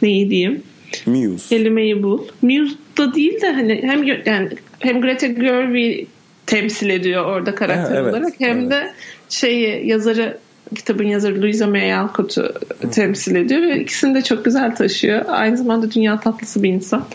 neyi 0.01 0.29
diyeyim 0.29 0.63
Muse. 1.05 1.57
kelimeyi 1.57 2.03
bul. 2.03 2.19
Muse'da 2.41 3.13
değil 3.13 3.41
de 3.41 3.53
hani 3.53 3.79
hem 3.83 4.03
yani 4.03 4.49
hem 4.79 5.01
Greta 5.01 5.27
Gerwig 5.27 6.07
temsil 6.45 6.89
ediyor 6.89 7.25
orada 7.25 7.55
karakter 7.55 7.95
Ha, 7.95 8.01
evet, 8.01 8.13
olarak 8.13 8.33
hem 8.39 8.59
evet. 8.59 8.71
de 8.71 8.91
şeyi 9.29 9.87
yazarı 9.87 10.37
kitabın 10.75 11.03
yazarı 11.03 11.41
Louisa 11.41 11.67
May 11.67 11.93
Alcott'u 11.93 12.53
temsil 12.91 13.35
ediyor 13.35 13.61
ve 13.61 13.79
ikisini 13.79 14.15
de 14.15 14.21
çok 14.21 14.45
güzel 14.45 14.75
taşıyor. 14.75 15.25
Aynı 15.27 15.57
zamanda 15.57 15.91
dünya 15.91 16.19
tatlısı 16.19 16.63
bir 16.63 16.69
insan. 16.69 17.05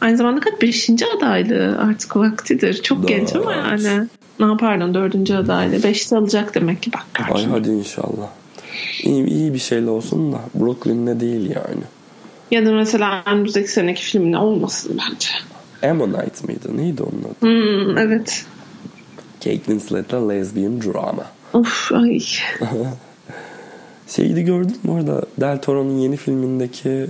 Aynı 0.00 0.16
zamanda 0.16 0.40
kaç? 0.40 0.62
Beşinci 0.62 1.04
adaylı 1.16 1.78
artık 1.78 2.16
vaktidir. 2.16 2.82
Çok 2.82 2.98
Dört. 2.98 3.08
genç 3.08 3.36
ama 3.36 3.52
yani. 3.54 4.06
Ne 4.40 4.56
pardon 4.56 4.94
dördüncü 4.94 5.34
adaylı. 5.34 5.82
Beşte 5.82 6.16
alacak 6.16 6.54
demek 6.54 6.82
ki 6.82 6.92
bak. 6.92 7.06
Ay 7.18 7.26
karşına. 7.26 7.52
hadi 7.52 7.68
inşallah. 7.70 8.28
İyi, 9.02 9.26
iyi 9.26 9.54
bir 9.54 9.58
şeyle 9.58 9.90
olsun 9.90 10.32
da 10.32 10.38
Brooklyn'de 10.54 11.20
değil 11.20 11.50
yani. 11.50 11.82
Ya 12.50 12.66
da 12.66 12.72
mesela 12.72 13.22
önümüzdeki 13.26 13.68
seneki 13.68 14.02
film 14.02 14.32
ne 14.32 14.38
olmasın 14.38 14.98
bence. 15.10 15.28
Ammonite 15.90 16.46
mıydı? 16.46 16.76
Neydi 16.76 17.02
onun 17.02 17.24
adı? 17.24 17.40
Hmm, 17.40 17.98
evet. 17.98 18.46
Kate 19.44 19.56
Winslet'la 19.56 20.28
lesbian 20.28 20.82
drama. 20.82 21.26
Of 21.52 21.92
ay. 21.92 22.20
Şeyi 24.08 24.36
de 24.36 24.42
gördün 24.42 24.76
mü 24.82 24.90
orada 24.90 25.22
Del 25.40 25.58
Toro'nun 25.60 25.98
yeni 25.98 26.16
filmindeki 26.16 27.06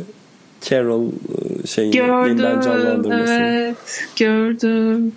Carol 0.60 1.06
e, 1.06 1.66
şeyini 1.66 1.96
yeniden 1.96 2.36
Gördüm. 2.36 2.60
canlandırmasını. 2.60 3.36
Evet. 3.36 4.06
Gördüm. 4.16 5.12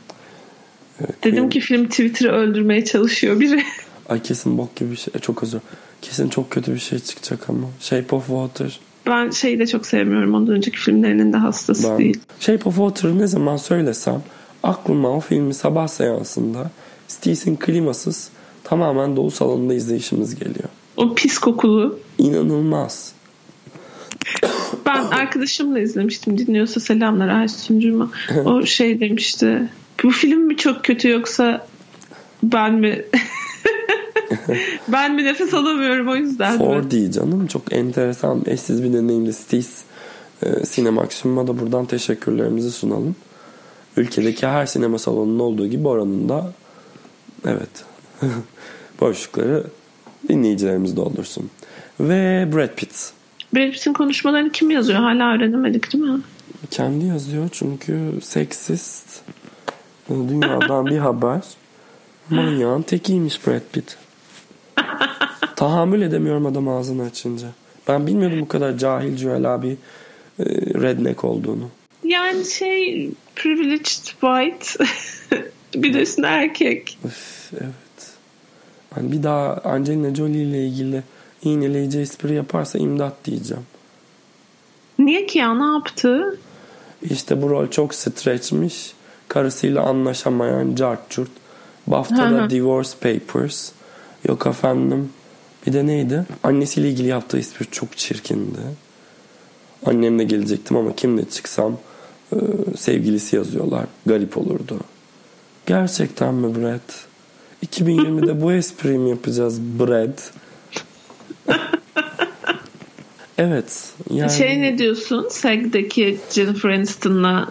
Dedim 1.23 1.49
ki 1.49 1.59
film 1.59 1.87
Twitter'ı 1.87 2.31
öldürmeye 2.31 2.85
çalışıyor 2.85 3.39
biri. 3.39 3.63
Ay 4.09 4.21
kesin 4.21 4.57
bok 4.57 4.75
gibi 4.75 4.91
bir 4.91 4.95
şey. 4.95 5.13
Çok 5.21 5.43
özür. 5.43 5.59
Kesin 6.01 6.29
çok 6.29 6.51
kötü 6.51 6.73
bir 6.73 6.79
şey 6.79 6.99
çıkacak 6.99 7.49
ama. 7.49 7.67
Shape 7.79 8.15
of 8.15 8.27
Water. 8.27 8.79
Ben 9.05 9.29
şeyi 9.29 9.59
de 9.59 9.67
çok 9.67 9.85
sevmiyorum. 9.85 10.33
Ondan 10.33 10.55
önceki 10.55 10.77
filmlerinin 10.77 11.33
de 11.33 11.37
hastası 11.37 11.89
Ben 11.89 11.97
değil. 11.97 12.19
Shape 12.39 12.69
of 12.69 12.75
Water'ı 12.75 13.19
ne 13.19 13.27
zaman 13.27 13.57
söylesem 13.57 14.23
aklıma 14.63 15.09
o 15.09 15.19
filmi 15.19 15.53
sabah 15.53 15.87
seansında 15.87 16.71
Stephen 17.07 17.55
klimasız 17.55 18.29
tamamen 18.63 19.15
dolu 19.15 19.31
salonda 19.31 19.73
izleyişimiz 19.73 20.35
geliyor. 20.35 20.69
O 20.97 21.15
pis 21.15 21.37
kokulu. 21.37 21.99
İnanılmaz. 22.17 23.13
Ben 24.85 25.03
arkadaşımla 25.03 25.79
izlemiştim. 25.79 26.37
Dinliyorsa 26.37 26.79
selamlar 26.79 27.27
Aysun'cuma. 27.27 28.11
O 28.45 28.65
şey 28.65 28.99
demişti. 28.99 29.69
Bu 30.03 30.11
film 30.11 30.39
mi 30.39 30.57
çok 30.57 30.83
kötü 30.83 31.09
yoksa 31.09 31.67
ben 32.43 32.73
mi 32.73 33.05
ben 34.87 35.15
mi 35.15 35.25
nefes 35.25 35.53
alamıyorum 35.53 36.07
o 36.07 36.15
yüzden 36.15 36.57
mi? 36.57 36.63
4D 36.63 37.11
canım 37.11 37.47
çok 37.47 37.73
enteresan 37.73 38.41
eşsiz 38.45 38.83
bir 38.83 38.93
deneyimdi. 38.93 39.33
Stis 39.33 39.83
e, 40.43 40.65
Sinemaximum'a 40.65 41.47
da 41.47 41.59
buradan 41.59 41.85
teşekkürlerimizi 41.85 42.71
sunalım. 42.71 43.15
Ülkedeki 43.97 44.47
her 44.47 44.65
sinema 44.65 44.97
salonunun 44.99 45.39
olduğu 45.39 45.67
gibi 45.67 45.87
oranın 45.87 46.29
da 46.29 46.53
evet 47.45 47.85
boşlukları 49.01 49.63
dinleyicilerimiz 50.29 50.95
doldursun. 50.95 51.49
Ve 51.99 52.49
Brad 52.53 52.75
Pitt. 52.75 53.11
Brad 53.55 53.71
Pitt'in 53.71 53.93
konuşmalarını 53.93 54.51
kim 54.51 54.71
yazıyor? 54.71 54.99
Hala 54.99 55.35
öğrenemedik 55.35 55.93
değil 55.93 56.03
mi? 56.03 56.21
Kendi 56.71 57.05
yazıyor 57.05 57.49
çünkü 57.51 57.99
seksist 58.21 59.21
dünyadan 60.29 60.85
bir 60.85 60.97
haber. 60.97 61.41
Manyağın 62.29 62.81
tekiymiş 62.81 63.47
Brad 63.47 63.61
Pitt. 63.71 63.97
Tahammül 65.55 66.01
edemiyorum 66.01 66.45
adam 66.45 66.67
ağzını 66.67 67.03
açınca. 67.03 67.47
Ben 67.87 68.07
bilmiyordum 68.07 68.41
bu 68.41 68.47
kadar 68.47 68.77
cahil 68.77 69.17
cüela 69.17 69.61
bir 69.61 69.71
e, 69.71 70.45
redneck 70.81 71.23
olduğunu. 71.23 71.69
Yani 72.03 72.45
şey 72.45 73.09
privileged 73.35 74.05
white 74.05 74.85
bir 75.75 75.93
de 75.93 76.01
üstüne 76.01 76.27
erkek. 76.27 76.97
Üf, 77.05 77.51
evet. 77.53 78.13
Ben 78.97 79.11
bir 79.11 79.23
daha 79.23 79.53
Angelina 79.53 80.15
Jolie 80.15 80.41
ile 80.41 80.67
ilgili 80.67 81.03
iğneleyici 81.43 81.99
espri 81.99 82.33
yaparsa 82.33 82.79
imdat 82.79 83.25
diyeceğim. 83.25 83.63
Niye 84.99 85.25
ki 85.25 85.39
ya 85.39 85.53
ne 85.53 85.73
yaptı? 85.73 86.39
İşte 87.01 87.41
bu 87.41 87.49
rol 87.49 87.67
çok 87.67 87.95
stretchmiş. 87.95 88.93
Karısıyla 89.31 89.81
anlaşamayan 89.81 90.75
cart 90.75 91.09
curt. 91.09 91.29
BAFTA'da. 91.87 92.49
Divorce 92.49 92.89
Papers. 93.01 93.71
Yok 94.27 94.47
efendim. 94.47 95.09
Bir 95.67 95.73
de 95.73 95.87
neydi? 95.87 96.25
Annesiyle 96.43 96.89
ilgili 96.89 97.07
yaptığı 97.07 97.37
espri 97.37 97.65
çok 97.71 97.97
çirkindi. 97.97 98.59
Annemle 99.85 100.23
gelecektim 100.23 100.77
ama 100.77 100.95
kimle 100.95 101.29
çıksam 101.29 101.77
e, 102.33 102.37
sevgilisi 102.77 103.35
yazıyorlar. 103.35 103.85
Garip 104.05 104.37
olurdu. 104.37 104.79
Gerçekten 105.65 106.33
mi 106.33 106.55
Brad? 106.55 106.91
2020'de 107.65 108.41
bu 108.41 108.53
espriyi 108.53 108.97
mi 108.97 109.09
yapacağız 109.09 109.61
Brad? 109.61 110.19
evet. 113.37 113.93
Yani... 114.09 114.31
Şey 114.31 114.61
ne 114.61 114.77
diyorsun? 114.77 115.27
SAG'deki 115.29 116.17
Jennifer 116.31 116.69
Aniston'la 116.69 117.49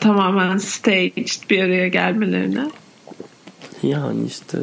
tamamen 0.00 0.58
staged 0.58 1.50
bir 1.50 1.62
araya 1.62 1.88
gelmelerine. 1.88 2.70
Yani 3.82 4.26
işte 4.26 4.58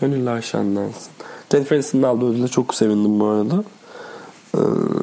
gönüller 0.00 0.42
şenlensin. 0.42 1.10
Jennifer 1.52 1.76
Aniston'un 1.76 2.02
aldığı 2.02 2.26
ödüle 2.30 2.48
çok 2.48 2.74
sevindim 2.74 3.20
bu 3.20 3.26
arada. 3.26 3.64
Ee, 4.54 4.58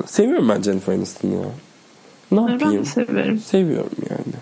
seviyorum 0.05 0.49
ben 0.49 0.61
Jennifer 0.61 0.93
Aniston'u 0.93 1.33
ya. 1.33 1.39
Ne 2.31 2.37
Ben 2.47 2.51
yapayım? 2.51 2.81
de 2.81 2.85
severim. 2.85 3.39
Seviyorum 3.39 3.91
yani. 4.09 4.33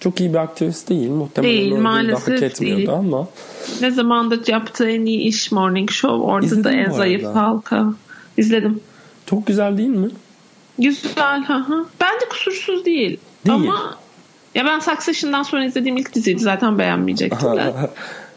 Çok 0.00 0.20
iyi 0.20 0.30
bir 0.32 0.38
aktris 0.38 0.88
değil. 0.88 1.10
Muhtemelen 1.10 1.54
Değil, 1.56 1.74
maalesef 1.74 2.28
hak 2.36 2.42
etmiyordu 2.42 2.76
değil. 2.78 2.90
ama 2.92 3.28
Ne 3.80 3.90
zamandır 3.90 4.48
yaptığı 4.48 4.90
en 4.90 5.04
iyi 5.04 5.20
iş 5.20 5.52
Morning 5.52 5.90
Show. 5.90 6.16
Orada 6.24 6.46
İzledin 6.46 6.64
da 6.64 6.72
en 6.72 6.90
zayıf 6.90 7.24
halka. 7.24 7.94
İzledim. 8.36 8.80
çok 9.26 9.46
güzel 9.46 9.78
değil 9.78 9.88
mi? 9.88 10.08
Güzel. 10.78 11.44
Hı 11.46 11.54
hı. 11.54 11.84
Bence 12.00 12.28
kusursuz 12.30 12.84
değil. 12.84 13.18
Değil. 13.46 13.56
Ama 13.58 13.98
ya 14.54 14.64
ben 14.64 14.78
Succession'dan 14.78 15.42
sonra 15.42 15.64
izlediğim 15.64 15.96
ilk 15.96 16.14
diziydi. 16.14 16.40
Zaten 16.42 16.78
beğenmeyecektim 16.78 17.56
de. 17.56 17.72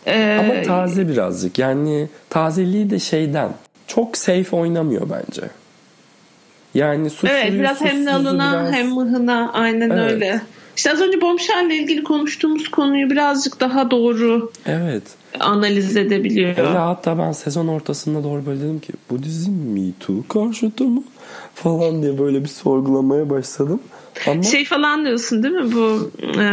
Ee, 0.06 0.38
ama 0.40 0.62
taze 0.62 1.08
birazcık. 1.10 1.60
Yani 1.60 2.08
tazeliği 2.30 2.90
de 2.90 3.00
şeyden. 3.00 3.50
Çok 3.88 4.18
safe 4.18 4.56
oynamıyor 4.56 5.02
bence. 5.10 5.42
Yani 6.74 7.10
suçluyu 7.10 7.34
Evet 7.34 7.54
biraz 7.54 7.82
hem 7.82 8.06
nalına 8.06 8.52
biraz- 8.54 8.74
hem 8.74 8.88
mıhına 8.90 9.52
aynen 9.54 9.90
Evet. 9.90 10.12
öyle. 10.12 10.42
İşte 10.78 10.92
az 10.92 11.02
önce 11.02 11.22
Bombshell'le 11.22 11.70
ilgili 11.72 12.04
konuştuğumuz 12.04 12.72
konuyu 12.72 13.10
birazcık 13.10 13.60
daha 13.60 13.92
doğru 13.92 14.52
Evet. 14.66 15.04
analiz 15.40 15.98
edebiliyor. 15.98 16.50
Öyle 16.58 16.78
hatta 16.78 17.18
ben 17.18 17.32
sezon 17.32 17.68
ortasında 17.68 18.24
doğru 18.24 18.46
böyle 18.46 18.60
dedim 18.62 18.80
ki 18.80 18.94
bu 19.10 19.24
dizi 19.24 19.52
Me 19.52 19.82
Too 20.00 20.28
karşıtı 20.28 20.84
mı? 20.84 21.04
Falan 21.56 22.02
diye 22.02 22.20
böyle 22.20 22.44
bir 22.44 22.50
sorgulamaya 22.50 23.30
başladım. 23.30 23.80
Ama 24.28 24.44
Şey 24.44 24.66
falan 24.66 25.06
diyorsun 25.06 25.44
değil 25.44 25.56
mi 25.56 25.74
bu 25.74 26.12
e, 26.42 26.48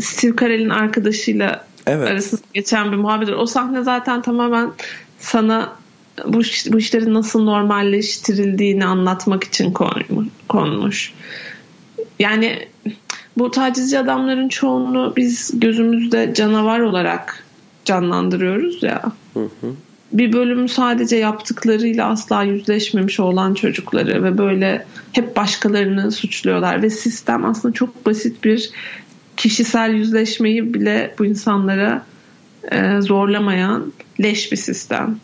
Steve 0.00 0.36
Carell'in 0.40 0.70
arkadaşıyla 0.70 1.64
Evet. 1.86 2.08
arasında 2.08 2.40
geçen 2.54 2.92
bir 2.92 2.96
muhabbet. 2.96 3.28
O 3.28 3.46
sahne 3.46 3.82
zaten 3.82 4.22
tamamen 4.22 4.70
sana 5.18 5.72
bu, 6.26 6.40
bu 6.72 6.78
işlerin 6.78 7.14
nasıl 7.14 7.42
normalleştirildiğini 7.42 8.84
anlatmak 8.84 9.44
için 9.44 9.72
konmu- 9.72 10.28
konmuş. 10.48 11.12
Yani 12.18 12.68
bu 13.38 13.50
tacizci 13.50 13.98
adamların 13.98 14.48
çoğunu 14.48 15.12
biz 15.16 15.50
gözümüzde 15.60 16.34
canavar 16.34 16.80
olarak 16.80 17.44
canlandırıyoruz 17.84 18.82
ya. 18.82 19.02
Hı 19.34 19.40
hı. 19.40 19.74
Bir 20.12 20.32
bölüm 20.32 20.68
sadece 20.68 21.16
yaptıklarıyla 21.16 22.08
asla 22.08 22.42
yüzleşmemiş 22.42 23.20
olan 23.20 23.54
çocukları 23.54 24.24
ve 24.24 24.38
böyle 24.38 24.86
hep 25.12 25.36
başkalarını 25.36 26.12
suçluyorlar 26.12 26.82
ve 26.82 26.90
sistem 26.90 27.44
aslında 27.44 27.74
çok 27.74 28.06
basit 28.06 28.44
bir 28.44 28.70
kişisel 29.36 29.94
yüzleşmeyi 29.94 30.74
bile 30.74 31.14
bu 31.18 31.24
insanlara 31.24 32.06
e, 32.72 33.00
zorlamayan 33.00 33.92
leş 34.20 34.52
bir 34.52 34.56
sistem. 34.56 35.16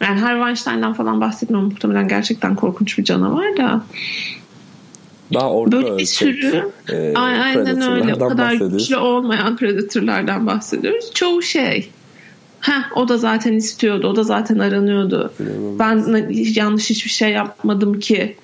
Yani 0.00 0.20
Harvey 0.20 0.40
Weinstein'dan 0.40 0.92
falan 0.92 1.20
bahsetmiyorum 1.20 1.70
muhtemelen 1.70 2.08
gerçekten 2.08 2.56
korkunç 2.56 2.98
bir 2.98 3.04
canavar 3.04 3.56
da 3.56 3.84
Daha 5.34 5.50
orta 5.50 5.72
Böyle 5.72 5.86
bir 5.86 5.92
ölçek, 5.92 6.08
sürü 6.08 6.70
e, 6.88 7.14
Ay- 7.14 7.40
aynen 7.40 7.80
öyle. 7.80 8.14
O 8.14 8.28
kadar 8.28 8.52
güçlü 8.52 8.96
olmayan 8.96 9.56
predatörlerden 9.56 10.46
bahsediyoruz. 10.46 11.10
Çoğu 11.14 11.42
şey. 11.42 11.90
Heh, 12.60 12.96
o 12.96 13.08
da 13.08 13.18
zaten 13.18 13.52
istiyordu. 13.52 14.08
O 14.08 14.16
da 14.16 14.22
zaten 14.22 14.58
aranıyordu. 14.58 15.32
Ben 15.78 16.26
yanlış 16.54 16.90
hiçbir 16.90 17.10
şey 17.10 17.30
yapmadım 17.30 18.00
ki 18.00 18.36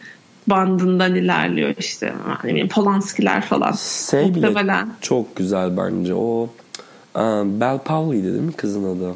bandından 0.47 1.15
ilerliyor 1.15 1.75
işte. 1.79 2.13
Ne 2.45 2.51
bileyim 2.51 2.69
Polanskiler 2.69 3.43
falan. 3.43 3.73
Şey 4.11 4.35
bile 4.35 4.47
Muhtemelen. 4.47 4.89
çok 5.01 5.37
güzel 5.37 5.77
bence. 5.77 6.15
O 6.15 6.49
e, 7.17 7.21
Belle 7.61 7.79
Powley'di 7.85 8.33
değil 8.33 8.43
mi 8.43 8.53
kızın 8.53 8.97
adı? 8.97 9.15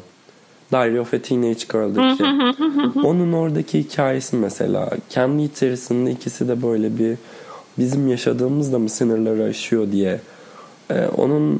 Diary 0.71 0.99
of 0.99 1.13
a 1.13 1.19
Teenage 1.19 1.59
Girl'daki. 1.71 2.23
Onun 3.07 3.33
oradaki 3.33 3.79
hikayesi 3.79 4.35
mesela. 4.35 4.89
Kendi 5.09 5.43
içerisinde 5.43 6.11
ikisi 6.11 6.47
de 6.47 6.61
böyle 6.61 6.97
bir 6.99 7.17
bizim 7.79 8.07
yaşadığımızda 8.07 8.79
mı 8.79 8.89
sınırları 8.89 9.43
aşıyor 9.43 9.91
diye 9.91 10.21
e, 10.89 11.05
onun 11.17 11.59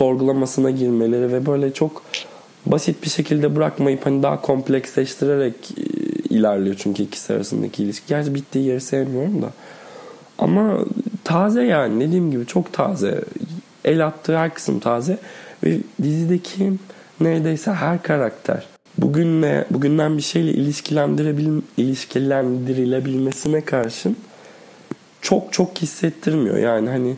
sorgulamasına 0.00 0.70
girmeleri 0.70 1.32
ve 1.32 1.46
böyle 1.46 1.72
çok 1.72 2.02
basit 2.66 3.02
bir 3.02 3.10
şekilde 3.10 3.56
bırakmayıp 3.56 4.06
hani 4.06 4.22
daha 4.22 4.40
kompleksleştirerek 4.40 5.54
e, 5.54 5.82
ilerliyor 6.34 6.76
çünkü 6.78 7.02
ikisi 7.02 7.34
arasındaki 7.34 7.82
ilişki. 7.82 8.06
Gerçi 8.08 8.34
bittiği 8.34 8.66
yeri 8.66 8.80
sevmiyorum 8.80 9.42
da. 9.42 9.50
Ama 10.38 10.78
taze 11.24 11.62
yani 11.62 12.04
dediğim 12.04 12.30
gibi 12.30 12.46
çok 12.46 12.72
taze. 12.72 13.24
El 13.84 14.06
attığı 14.06 14.36
her 14.36 14.54
kısım 14.54 14.80
taze 14.80 15.18
ve 15.64 15.78
dizideki 16.02 16.72
neredeyse 17.20 17.72
her 17.72 18.02
karakter 18.02 18.66
bugünle 18.98 19.66
bugünden 19.70 20.16
bir 20.16 20.22
şeyle 20.22 20.50
ilişkilendirebil 20.50 21.48
ilişkilendirilebilmesine 21.76 23.60
karşın 23.60 24.16
çok 25.22 25.52
çok 25.52 25.78
hissettirmiyor. 25.78 26.56
Yani 26.56 26.88
hani 26.88 27.16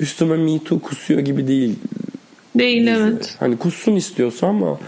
üstüme 0.00 0.36
Me 0.36 0.64
Too 0.64 0.78
kusuyor 0.78 1.20
gibi 1.20 1.48
değil 1.48 1.78
Değil 2.58 2.86
evet. 2.86 3.36
Hani 3.40 3.56
kussun 3.58 3.96
istiyorsa 3.96 4.46
ama 4.46 4.78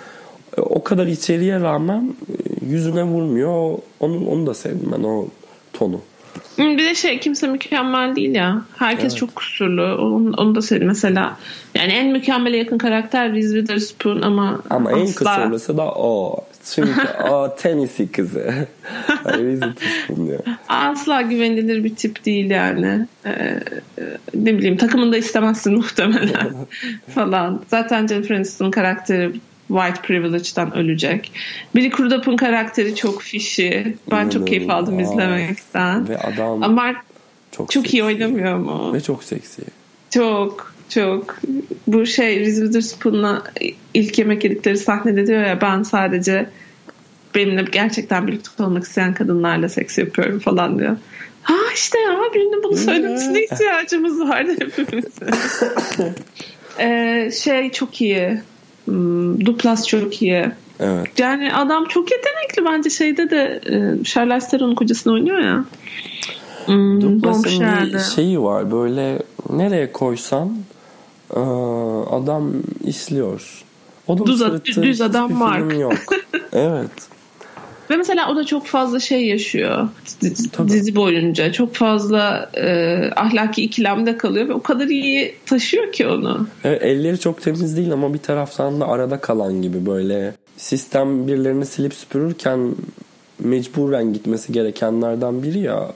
e, 0.58 0.60
o 0.60 0.84
kadar 0.84 1.06
içeriye 1.06 1.60
rağmen 1.60 2.14
e, 2.28 2.66
yüzüne 2.66 3.02
vurmuyor. 3.02 3.78
Onu, 4.00 4.28
onu 4.28 4.46
da 4.46 4.54
sevdim 4.54 4.92
ben 4.98 5.02
o 5.02 5.26
tonu. 5.72 6.00
Bir 6.58 6.84
de 6.84 6.94
şey 6.94 7.20
kimse 7.20 7.46
mükemmel 7.46 8.16
değil 8.16 8.34
ya. 8.34 8.62
Herkes 8.76 9.16
çok 9.16 9.37
kusurlu. 9.37 9.82
Onu, 9.82 10.34
onu 10.37 10.54
da 10.54 10.62
sevdim 10.62 10.87
mesela. 10.87 11.37
Yani 11.75 11.92
en 11.92 12.06
mükemmele 12.12 12.56
yakın 12.56 12.78
karakter 12.78 13.32
Reese 13.32 13.48
Witherspoon 13.58 14.22
ama, 14.22 14.60
Ama 14.70 14.92
en 14.92 14.96
asla- 15.06 15.14
kusurlusu 15.37 15.76
da 15.76 15.84
o. 15.84 16.44
Çünkü 16.75 17.08
o 17.30 17.54
Tennessee 17.56 18.08
kızı. 18.12 18.52
Witherspoon 19.25 20.26
diyor. 20.26 20.40
asla 20.68 21.22
güvenilir 21.22 21.84
bir 21.84 21.94
tip 21.96 22.25
değil 22.25 22.50
yani. 22.50 23.06
Ee, 23.26 23.60
ne 24.34 24.58
bileyim 24.58 24.76
takımında 24.76 25.16
istemezsin 25.16 25.75
muhtemelen 25.75 26.52
falan. 27.14 27.62
Zaten 27.68 28.06
Jennifer 28.06 28.34
Aniston 28.37 28.70
karakteri 28.70 29.32
white 29.68 30.00
privilege'dan 30.02 30.76
ölecek. 30.76 31.32
Billy 31.75 31.90
Crudup'un 31.90 32.37
karakteri 32.37 32.94
çok 32.94 33.22
fişi. 33.22 33.96
Ben 34.10 34.28
çok 34.28 34.46
keyif 34.48 34.70
aldım 34.70 35.00
İnanılmaz. 35.00 35.12
izlemekten. 35.14 36.08
Ve 36.08 36.18
adam 36.18 36.62
Ama 36.62 36.92
çok, 37.52 37.70
çok 37.70 37.94
iyi 37.94 38.04
oynamıyor 38.04 38.56
mu? 38.56 38.94
Ve 38.94 39.00
çok 39.00 39.25
seksi. 39.25 39.62
Çok 40.10 40.75
çok. 40.88 41.37
Bu 41.87 42.07
şey 42.07 42.40
Reese 42.40 42.62
Witherspoon'la 42.62 43.42
ilk 43.95 44.18
yemek 44.18 44.45
yedikleri 44.45 44.78
sahnede 44.78 45.26
diyor 45.26 45.47
ya 45.47 45.61
ben 45.61 45.83
sadece 45.83 46.47
benimle 47.35 47.62
gerçekten 47.73 48.26
birlikte 48.26 48.62
olmak 48.62 48.85
isteyen 48.85 49.14
kadınlarla 49.14 49.68
seks 49.68 49.99
yapıyorum 49.99 50.38
falan 50.38 50.78
diyor. 50.78 50.97
Ha 51.42 51.54
işte 51.75 51.99
ya 51.99 52.18
birinin 52.35 52.62
bunu 52.62 52.76
söylemesine 52.76 53.45
ihtiyacımız 53.45 54.21
vardı 54.21 54.52
hepimizin. 54.61 55.28
Ee, 56.80 57.30
şey 57.42 57.71
çok 57.71 58.00
iyi. 58.00 58.40
Hmm, 58.85 59.47
Duplas 59.47 59.87
çok 59.87 60.23
iyi. 60.23 60.50
Evet. 60.80 61.18
Yani 61.18 61.54
adam 61.54 61.84
çok 61.84 62.10
yetenekli 62.10 62.65
bence 62.65 62.91
şeyde 62.91 63.30
de 63.30 63.60
e, 63.67 64.04
Charlize 64.04 64.49
Theron'un 64.49 64.75
kocasını 64.75 65.12
oynuyor 65.12 65.39
ya. 65.39 65.65
Hmm, 66.67 67.23
Bombshell'de. 67.23 67.95
bir 67.95 67.99
şeyi 67.99 68.43
var. 68.43 68.73
Böyle 68.73 69.19
nereye 69.50 69.93
koysan 69.93 70.56
e, 71.36 71.41
adam 72.14 72.52
işliyor. 72.84 73.64
O 74.06 74.19
da 74.19 74.26
Düz- 74.26 74.38
sırıttığı 74.38 74.82
düz 74.82 75.00
adam 75.00 75.32
Mark. 75.32 75.78
yok. 75.78 75.93
evet. 76.52 76.91
Ve 77.91 77.97
mesela 77.97 78.32
o 78.32 78.36
da 78.36 78.45
çok 78.45 78.67
fazla 78.67 79.00
şey 79.00 79.26
yaşıyor 79.26 79.88
dizi, 80.21 80.50
Tabii. 80.50 80.69
dizi 80.69 80.97
boyunca. 80.97 81.52
Çok 81.52 81.75
fazla 81.75 82.50
e, 82.56 82.97
ahlaki 83.17 83.62
ikilemde 83.62 84.17
kalıyor 84.17 84.49
ve 84.49 84.52
o 84.52 84.62
kadar 84.62 84.86
iyi 84.86 85.34
taşıyor 85.47 85.93
ki 85.93 86.06
onu. 86.06 86.47
Evet, 86.64 86.82
elleri 86.82 87.21
çok 87.21 87.43
temiz 87.43 87.76
değil 87.76 87.93
ama 87.93 88.14
bir 88.14 88.19
taraftan 88.19 88.80
da 88.80 88.88
arada 88.88 89.21
kalan 89.21 89.62
gibi 89.62 89.86
böyle 89.86 90.34
sistem 90.56 91.26
birilerini 91.26 91.67
silip 91.67 91.95
süpürürken 91.95 92.75
mecburen 93.38 94.12
gitmesi 94.12 94.52
gerekenlerden 94.52 95.43
biri 95.43 95.58
ya. 95.58 95.93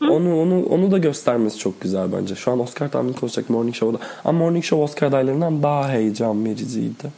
Onu 0.00 0.40
onu 0.40 0.64
onu 0.64 0.90
da 0.90 0.98
göstermesi 0.98 1.58
çok 1.58 1.80
güzel 1.80 2.12
bence. 2.12 2.34
Şu 2.34 2.50
an 2.50 2.60
Oscar 2.60 2.90
tahmini 2.90 3.16
konuşacak 3.16 3.50
Morning 3.50 3.74
Show'da. 3.74 4.04
Ama 4.24 4.38
Morning 4.38 4.64
Show 4.64 4.84
Oscar 4.84 5.06
adaylarından 5.06 5.62
daha 5.62 5.88
heyecan 5.88 6.44
vericiydi. 6.44 7.12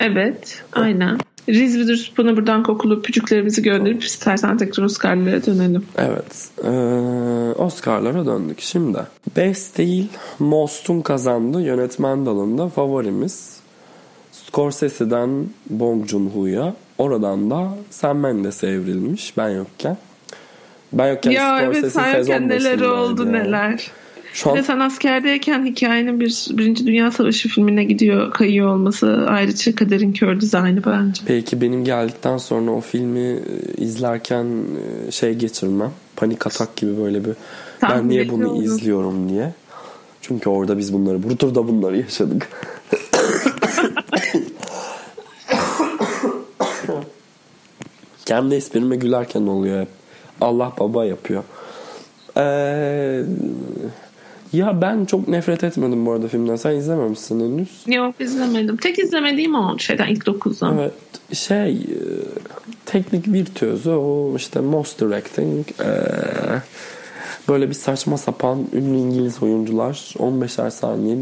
Evet, 0.00 0.62
aynen. 0.72 1.18
Reese 1.48 1.78
Witherspoon'a 1.78 2.36
buradan 2.36 2.62
kokulu 2.62 2.98
öpücüklerimizi 2.98 3.62
gönderip 3.62 4.04
istersen 4.04 4.56
tekrar 4.56 4.84
Oscar'lara 4.84 5.46
dönelim. 5.46 5.86
Evet. 5.98 6.48
Ee, 6.64 7.62
Oscar'lara 7.62 8.26
döndük. 8.26 8.60
Şimdi 8.60 8.98
Best 9.36 9.78
değil 9.78 10.08
Most'un 10.38 11.00
kazandı 11.00 11.62
yönetmen 11.62 12.26
dalında 12.26 12.68
favorimiz. 12.68 13.56
Scorsese'den 14.32 15.46
Bong 15.70 16.06
Joon-ho'ya 16.06 16.74
oradan 16.98 17.50
da 17.50 17.68
Sam 17.90 18.18
Mendes'e 18.18 18.66
evrilmiş 18.66 19.36
ben 19.36 19.48
yokken. 19.48 19.96
Ben 20.94 21.08
yokken 21.08 21.30
ya 21.30 21.60
evet 21.62 21.76
Scorsese 21.76 22.00
sen 22.00 22.12
sezon 22.12 22.48
neler 22.48 22.80
oldu 22.80 23.26
ya. 23.26 23.32
neler. 23.32 23.90
Şu 24.32 24.50
an 24.50 24.56
Ve 24.56 24.62
sen 24.62 24.80
askerdeyken 24.80 25.66
hikayenin 25.66 26.20
bir 26.20 26.46
Birinci 26.50 26.86
Dünya 26.86 27.10
Savaşı 27.10 27.48
filmine 27.48 27.84
gidiyor, 27.84 28.30
kayıyor 28.30 28.68
olması 28.68 29.26
ayrıca 29.28 29.74
kaderin 29.74 30.12
kör 30.12 30.40
dizaynı 30.40 30.84
bence. 30.86 31.22
Belki 31.28 31.60
benim 31.60 31.84
geldikten 31.84 32.36
sonra 32.36 32.70
o 32.70 32.80
filmi 32.80 33.20
e, 33.20 33.40
izlerken 33.76 34.46
e, 35.08 35.10
şey 35.10 35.34
geçirmem. 35.34 35.90
Panik 36.16 36.46
atak 36.46 36.76
gibi 36.76 36.96
böyle 36.98 37.24
bir 37.24 37.32
ben 37.82 37.88
Tahmin 37.88 38.08
niye 38.08 38.28
bunu 38.28 38.42
ediyorum. 38.42 38.62
izliyorum 38.62 39.28
diye. 39.28 39.52
Çünkü 40.22 40.48
orada 40.50 40.78
biz 40.78 40.92
bunları 40.92 41.22
bu 41.22 41.36
turda 41.36 41.68
bunları 41.68 41.96
yaşadık. 41.98 42.48
Kendi 48.26 48.54
esprime 48.54 48.96
gülerken 48.96 49.42
oluyor 49.42 49.80
hep. 49.80 49.88
Allah 50.40 50.72
baba 50.80 51.04
yapıyor. 51.04 51.44
Ee, 52.36 53.22
ya 54.52 54.80
ben 54.80 55.04
çok 55.04 55.28
nefret 55.28 55.64
etmedim 55.64 56.06
bu 56.06 56.12
arada 56.12 56.28
filmden. 56.28 56.56
Sen 56.56 56.70
izlememişsin 56.70 57.40
henüz. 57.40 57.82
Yok 57.86 58.14
izlemedim. 58.20 58.76
Tek 58.76 58.98
izlemediğim 58.98 59.54
o 59.54 59.78
şeyden 59.78 60.06
ilk 60.06 60.26
dokuzdan. 60.26 60.78
Evet 60.78 60.92
şey 61.32 61.72
e, 61.72 61.98
teknik 62.86 63.28
virtüözü 63.28 63.90
o 63.90 64.36
işte 64.36 64.60
most 64.60 65.00
directing 65.00 65.66
e, 65.80 65.90
böyle 67.48 67.68
bir 67.68 67.74
saçma 67.74 68.18
sapan 68.18 68.66
ünlü 68.72 68.96
İngiliz 68.96 69.42
oyuncular 69.42 70.14
15'er 70.18 70.70
saniye 70.70 71.16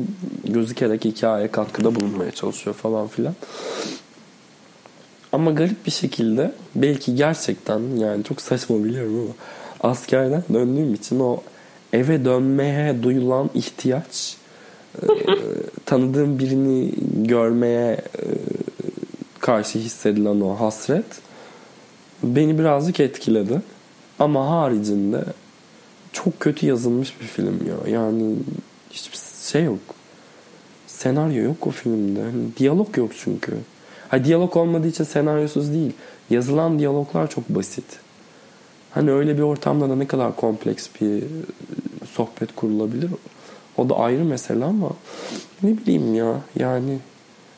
gözükerek 0.44 1.04
hikayeye 1.04 1.50
katkıda 1.50 1.94
bulunmaya 1.94 2.30
çalışıyor 2.30 2.76
falan 2.76 3.08
filan. 3.08 3.34
Ama 5.32 5.50
garip 5.50 5.86
bir 5.86 5.90
şekilde 5.90 6.52
belki 6.74 7.14
gerçekten 7.14 7.80
yani 7.96 8.24
çok 8.24 8.40
saçma 8.40 8.84
biliyorum 8.84 9.20
ama 9.20 9.34
askerden 9.92 10.42
döndüğüm 10.52 10.94
için 10.94 11.20
o 11.20 11.40
eve 11.92 12.24
dönmeye 12.24 13.02
duyulan 13.02 13.50
ihtiyaç 13.54 14.36
e, 15.02 15.06
tanıdığım 15.86 16.38
birini 16.38 16.92
görmeye 17.14 17.92
e, 17.92 18.24
karşı 19.40 19.78
hissedilen 19.78 20.40
o 20.40 20.60
hasret 20.60 21.04
beni 22.22 22.58
birazcık 22.58 23.00
etkiledi. 23.00 23.62
Ama 24.18 24.50
haricinde 24.50 25.24
çok 26.12 26.40
kötü 26.40 26.66
yazılmış 26.66 27.20
bir 27.20 27.26
film 27.26 27.60
ya. 27.66 27.98
Yani 27.98 28.36
hiçbir 28.90 29.18
şey 29.50 29.64
yok. 29.64 29.78
Senaryo 30.86 31.42
yok 31.44 31.66
o 31.66 31.70
filmde. 31.70 32.20
Hani 32.20 32.56
diyalog 32.56 32.98
yok 32.98 33.10
çünkü. 33.18 33.52
Ha 34.12 34.24
diyalog 34.24 34.56
olmadığı 34.56 34.88
için 34.88 35.04
senaryosuz 35.04 35.72
değil. 35.72 35.92
Yazılan 36.30 36.78
diyaloglar 36.78 37.30
çok 37.30 37.48
basit. 37.48 37.84
Hani 38.90 39.12
öyle 39.12 39.36
bir 39.36 39.42
ortamda 39.42 39.88
da 39.88 39.96
ne 39.96 40.06
kadar 40.06 40.36
kompleks 40.36 40.88
bir 41.00 41.22
e, 41.22 41.26
sohbet 42.12 42.56
kurulabilir. 42.56 43.10
O 43.76 43.88
da 43.88 43.98
ayrı 43.98 44.24
mesele 44.24 44.64
ama 44.64 44.88
ne 45.62 45.76
bileyim 45.78 46.14
ya 46.14 46.34
yani 46.58 46.98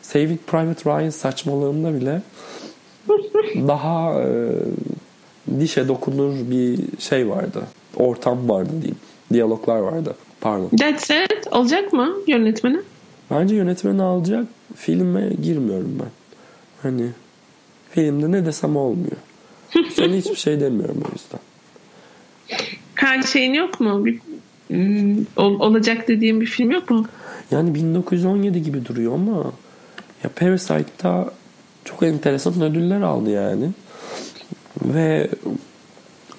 Saving 0.02 0.40
Private 0.46 0.90
Ryan 0.90 1.10
saçmalığında 1.10 1.94
bile 1.94 2.22
daha 3.68 4.22
e, 4.22 4.50
dişe 5.60 5.88
dokunur 5.88 6.34
bir 6.50 6.78
şey 6.98 7.28
vardı. 7.28 7.62
ortam 7.96 8.48
vardı 8.48 8.70
diyeyim. 8.72 8.98
Diyaloglar 9.32 9.78
vardı. 9.78 10.14
Pardon. 10.40 10.68
That's 10.68 11.10
it. 11.10 11.46
Olacak 11.52 11.92
mı 11.92 12.14
yönetmeni? 12.26 12.80
Bence 13.30 13.54
yönetmeni 13.54 14.02
alacak. 14.02 14.46
Filme 14.76 15.28
girmiyorum 15.42 15.98
ben. 16.00 16.23
Hani 16.84 17.06
filmde 17.90 18.32
ne 18.32 18.46
desem 18.46 18.76
olmuyor. 18.76 19.16
Sen 19.92 20.08
hiçbir 20.12 20.34
şey 20.36 20.60
demiyorum 20.60 21.02
o 21.04 21.12
yüzden. 21.12 21.40
Her 22.94 23.22
şeyin 23.22 23.52
yok 23.54 23.80
mu? 23.80 24.04
Bir, 24.04 24.18
hmm, 24.68 25.18
ol- 25.36 25.60
olacak 25.60 26.08
dediğim 26.08 26.40
bir 26.40 26.46
film 26.46 26.70
yok 26.70 26.90
mu? 26.90 27.06
Yani 27.50 27.74
1917 27.74 28.62
gibi 28.62 28.84
duruyor 28.86 29.14
ama 29.14 29.52
ya 30.24 30.30
Parasite'da 30.36 31.32
çok 31.84 32.02
enteresan 32.02 32.62
ödüller 32.62 33.00
aldı 33.00 33.30
yani. 33.30 33.70
Ve 34.84 35.30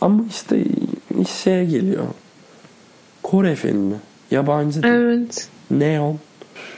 ama 0.02 0.24
işte 0.30 0.64
iş 1.22 1.30
şeye 1.30 1.66
geliyor. 1.66 2.06
Kore 3.24 3.56
filmi. 3.56 3.96
Yabancı 4.32 4.84
değil. 4.84 4.94
Evet. 4.94 5.48
Neon. 5.72 6.20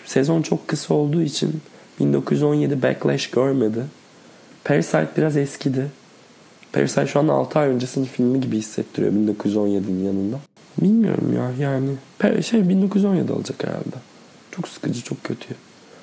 Sezon 0.05 0.41
çok 0.41 0.67
kısa 0.67 0.93
olduğu 0.93 1.21
için 1.21 1.61
1917 1.99 2.81
backlash 2.81 3.29
görmedi. 3.29 3.83
Parasite 4.63 5.07
biraz 5.17 5.37
eskidi. 5.37 5.87
Parasite 6.73 7.07
şu 7.07 7.19
an 7.19 7.27
6 7.27 7.59
ay 7.59 7.69
öncesinin 7.69 8.05
filmi 8.05 8.41
gibi 8.41 8.57
hissettiriyor 8.57 9.13
1917'nin 9.13 10.05
yanında. 10.05 10.39
Bilmiyorum 10.81 11.33
ya 11.35 11.51
yani 11.59 11.89
şey 12.43 12.69
1917 12.69 13.31
olacak 13.31 13.63
herhalde. 13.63 13.97
Çok 14.51 14.67
sıkıcı 14.67 15.03
çok 15.03 15.23
kötü. 15.23 15.55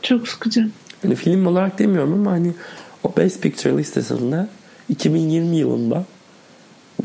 Çok 0.03 0.29
sıkıcı. 0.29 0.71
Hani 1.03 1.15
film 1.15 1.47
olarak 1.47 1.79
demiyorum 1.79 2.13
ama 2.13 2.31
hani 2.31 2.53
o 3.05 3.17
Best 3.17 3.43
Picture 3.43 3.79
listesinde 3.79 4.47
2020 4.89 5.57
yılında 5.57 6.05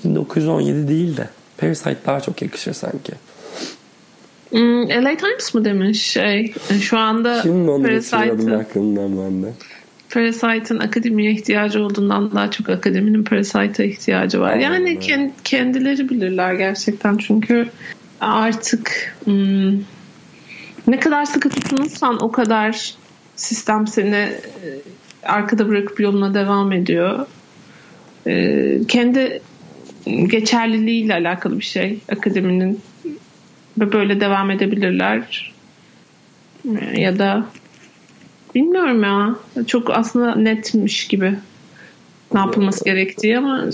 1917 0.06 0.88
değil 0.88 1.18
de 1.18 1.30
Parasite 1.58 1.98
daha 2.06 2.22
çok 2.22 2.42
yakışır 2.42 2.74
sanki. 2.74 3.14
Hmm, 4.52 4.90
LA 4.90 5.18
Times 5.18 5.54
mı 5.54 5.66
demiş 5.66 6.02
şey 6.02 6.54
şu 6.82 6.98
anda 6.98 7.42
Şimdi 7.42 7.72
onu 7.72 7.84
Parasite'ın 7.84 8.52
aklımdan 8.52 9.18
ben 9.18 9.44
de. 9.44 9.54
Parasite'ın 10.10 10.80
akademiye 10.80 11.32
ihtiyacı 11.32 11.86
olduğundan 11.86 12.32
daha 12.32 12.52
çok 12.52 12.70
akademinin 12.70 13.24
Parasite'a 13.24 13.86
ihtiyacı 13.86 14.40
var. 14.40 14.52
Aynen 14.52 14.74
yani 14.74 15.00
kend- 15.00 15.32
kendileri 15.44 16.10
bilirler 16.10 16.54
gerçekten 16.54 17.18
çünkü 17.18 17.70
artık 18.22 19.16
hmm, 19.24 19.78
ne 20.88 21.00
kadar 21.00 21.26
sıkı 21.26 21.50
tutunursan 21.50 22.24
o 22.24 22.32
kadar 22.32 22.94
sistem 23.36 23.88
seni 23.88 24.16
e, 24.16 24.38
arkada 25.24 25.70
bırakıp 25.70 26.00
yoluna 26.00 26.34
devam 26.34 26.72
ediyor. 26.72 27.26
E, 28.28 28.82
kendi 28.88 29.42
geçerliliğiyle 30.06 31.14
alakalı 31.14 31.60
bir 31.60 31.64
şey 31.64 32.00
akademinin 32.12 32.82
ve 33.80 33.94
böyle 33.94 34.22
devam 34.22 34.52
edebilirler 34.52 35.54
ya 36.94 37.20
da 37.20 37.46
bilmiyorum 38.56 39.04
ya 39.04 39.36
çok 39.68 39.90
aslında 39.90 40.36
netmiş 40.36 41.08
gibi 41.08 41.36
ne 42.34 42.40
yapılması 42.40 42.86
gerektiği 42.86 43.38
ama 43.38 43.66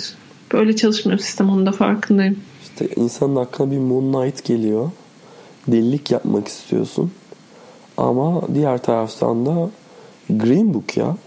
böyle 0.53 0.75
çalışmıyor 0.75 1.19
sistem 1.19 1.49
onun 1.49 1.65
da 1.65 1.71
farkındayım. 1.71 2.39
İşte 2.63 2.87
insanın 2.95 3.35
aklına 3.35 3.71
bir 3.71 3.77
Moonlight 3.77 4.43
geliyor. 4.45 4.91
Delilik 5.67 6.11
yapmak 6.11 6.47
istiyorsun. 6.47 7.11
Ama 7.97 8.41
diğer 8.53 8.77
taraftan 8.77 9.45
da 9.45 9.69
Green 10.29 10.73
Book 10.73 10.97
ya. 10.97 11.17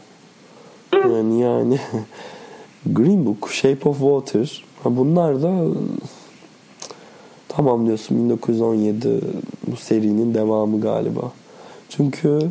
Yani 0.92 1.40
yani 1.40 1.78
Green 2.86 3.26
Book, 3.26 3.50
Shape 3.52 3.88
of 3.88 3.98
Water. 3.98 4.64
Ha 4.82 4.96
bunlar 4.96 5.42
da 5.42 5.64
tamam 7.58 7.86
diyorsun 7.86 8.24
1917 8.24 9.20
bu 9.66 9.76
serinin 9.76 10.34
devamı 10.34 10.80
galiba. 10.80 11.32
Çünkü 11.88 12.50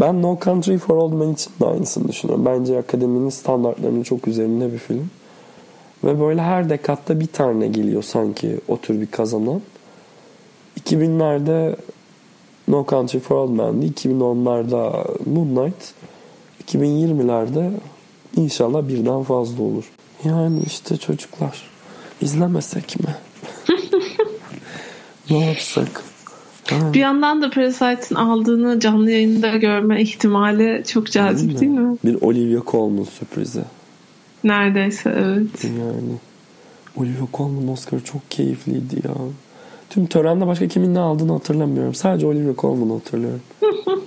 ben 0.00 0.22
No 0.22 0.38
Country 0.44 0.78
for 0.78 0.96
Old 0.96 1.12
Men 1.12 1.32
için 1.32 1.50
de 1.60 1.66
aynısını 1.66 2.08
düşünüyorum. 2.08 2.46
Bence 2.46 2.78
akademinin 2.78 3.30
standartlarının 3.30 4.02
çok 4.02 4.28
üzerinde 4.28 4.72
bir 4.72 4.78
film. 4.78 5.10
Ve 6.04 6.20
böyle 6.20 6.42
her 6.42 6.70
dekatta 6.70 7.20
bir 7.20 7.26
tane 7.26 7.68
geliyor 7.68 8.02
sanki 8.02 8.60
o 8.68 8.76
tür 8.76 9.00
bir 9.00 9.06
kazanan. 9.06 9.60
2000'lerde 10.80 11.76
No 12.68 12.86
Country 12.90 13.18
for 13.18 13.36
Old 13.36 13.50
Men'di. 13.50 13.86
2010'larda 13.86 15.06
Moonlight. 15.26 15.94
2020'lerde 16.66 17.70
inşallah 18.36 18.88
birden 18.88 19.22
fazla 19.22 19.62
olur. 19.62 19.84
Yani 20.24 20.60
işte 20.66 20.96
çocuklar 20.96 21.62
izlemesek 22.20 22.96
mi? 23.00 23.14
ne 25.30 25.46
yapsak? 25.46 26.02
Ha, 26.70 26.94
Bir 26.94 27.00
yandan 27.00 27.42
da 27.42 27.50
Parasite'ın 27.50 28.14
aldığını 28.14 28.80
canlı 28.80 29.10
yayında 29.10 29.56
görme 29.56 30.02
ihtimali 30.02 30.82
çok 30.86 31.10
cazip 31.10 31.60
değil 31.60 31.72
mi? 31.72 31.96
Bir 32.04 32.18
Olivia 32.22 32.62
Colman 32.66 33.04
sürprizi. 33.04 33.62
Neredeyse 34.44 35.10
evet. 35.16 35.64
Yani 35.64 36.12
Olivia 36.96 37.26
Colman 37.34 37.68
Oscar 37.68 38.00
çok 38.04 38.30
keyifliydi 38.30 38.94
ya. 39.08 39.14
Tüm 39.90 40.06
törende 40.06 40.46
başka 40.46 40.68
kimin 40.68 40.94
ne 40.94 40.98
aldığını 40.98 41.32
hatırlamıyorum. 41.32 41.94
Sadece 41.94 42.26
Olivia 42.26 42.54
Colman'ı 42.58 42.92
hatırlıyorum. 42.92 43.40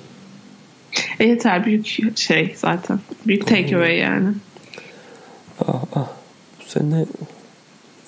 E 1.19 1.27
yeter 1.27 1.65
büyük 1.65 1.87
şey 2.15 2.53
zaten. 2.57 2.99
Büyük 3.27 3.47
takeaway 3.47 3.97
yani. 3.97 4.29
Ah, 5.67 5.83
ah. 5.95 6.07
Bu 6.59 6.69
sene 6.69 7.05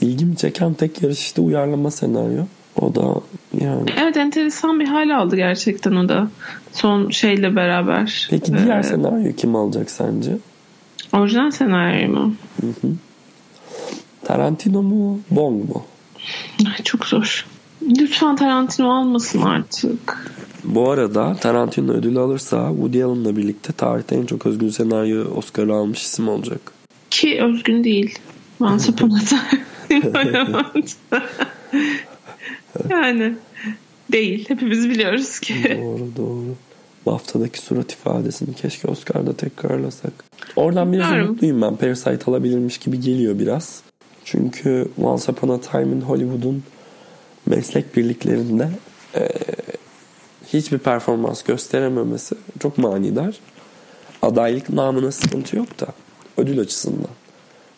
ilgimi 0.01 0.37
çeken 0.37 0.73
tek 0.73 1.03
yarış 1.03 1.19
işte 1.19 1.41
uyarlama 1.41 1.91
senaryo. 1.91 2.43
O 2.85 2.95
da 2.95 3.21
yani. 3.65 3.85
Evet 3.97 4.17
enteresan 4.17 4.79
bir 4.79 4.87
hal 4.87 5.09
aldı 5.17 5.35
gerçekten 5.35 5.91
o 5.95 6.09
da. 6.09 6.27
Son 6.73 7.09
şeyle 7.09 7.55
beraber. 7.55 8.27
Peki 8.29 8.51
Ee, 8.51 8.63
diğer 8.63 8.83
senaryo 8.83 9.33
kim 9.37 9.55
alacak 9.55 9.91
sence? 9.91 10.37
Orijinal 11.13 11.51
senaryo 11.51 12.09
mu? 12.09 12.35
Tarantino 14.23 14.81
mu? 14.81 15.19
Bong 15.31 15.69
mu? 15.69 15.83
Çok 16.83 17.05
zor. 17.05 17.45
Lütfen 17.99 18.35
Tarantino 18.35 18.91
almasın 18.91 19.41
artık. 19.41 20.31
Bu 20.63 20.89
arada 20.89 21.35
Tarantino 21.35 21.91
ödülü 21.91 22.19
alırsa 22.19 22.69
Woody 22.69 23.03
Allen'la 23.03 23.37
birlikte 23.37 23.73
tarihte 23.73 24.15
en 24.15 24.25
çok 24.25 24.45
özgün 24.45 24.69
senaryo 24.69 25.25
Oscar'ı 25.35 25.73
almış 25.73 26.01
isim 26.01 26.29
olacak. 26.29 26.59
Ki 27.09 27.39
özgün 27.41 27.83
değil. 27.83 28.19
Once 28.59 28.91
Upon 28.91 29.09
a 29.09 29.19
Time. 29.19 29.65
yani 32.89 33.33
değil. 34.11 34.45
Hepimiz 34.49 34.89
biliyoruz 34.89 35.39
ki. 35.39 35.77
Doğru 35.81 36.07
doğru. 36.17 36.55
BAFTA'daki 37.05 37.59
surat 37.59 37.91
ifadesini 37.93 38.53
keşke 38.55 38.87
Oscar'da 38.87 39.33
tekrarlasak. 39.37 40.11
Oradan 40.55 40.93
biraz 40.93 41.05
Bilmiyorum. 41.05 41.29
umutluyum 41.29 41.61
ben. 41.61 41.75
Parasite 41.75 42.31
alabilirmiş 42.31 42.77
gibi 42.77 42.99
geliyor 42.99 43.39
biraz. 43.39 43.81
Çünkü 44.25 44.87
Once 45.03 45.31
Upon 45.31 45.49
a 45.49 45.61
Time 45.61 45.95
in 45.95 46.01
Hollywood'un 46.01 46.63
meslek 47.45 47.97
birliklerinde 47.97 48.69
eee, 49.15 49.29
hiçbir 50.53 50.77
performans 50.77 51.43
gösterememesi 51.43 52.35
çok 52.59 52.77
manidar. 52.77 53.35
Adaylık 54.21 54.69
namına 54.69 55.11
sıkıntı 55.11 55.55
yok 55.57 55.79
da 55.79 55.87
ödül 56.37 56.59
açısından. 56.59 57.09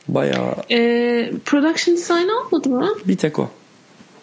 Bayağı 0.08 0.54
Ee, 0.72 1.32
production 1.46 1.96
design 1.98 2.28
almadı 2.28 2.70
mı? 2.70 2.94
bir 3.06 3.18
tek 3.18 3.40
o. 3.40 3.50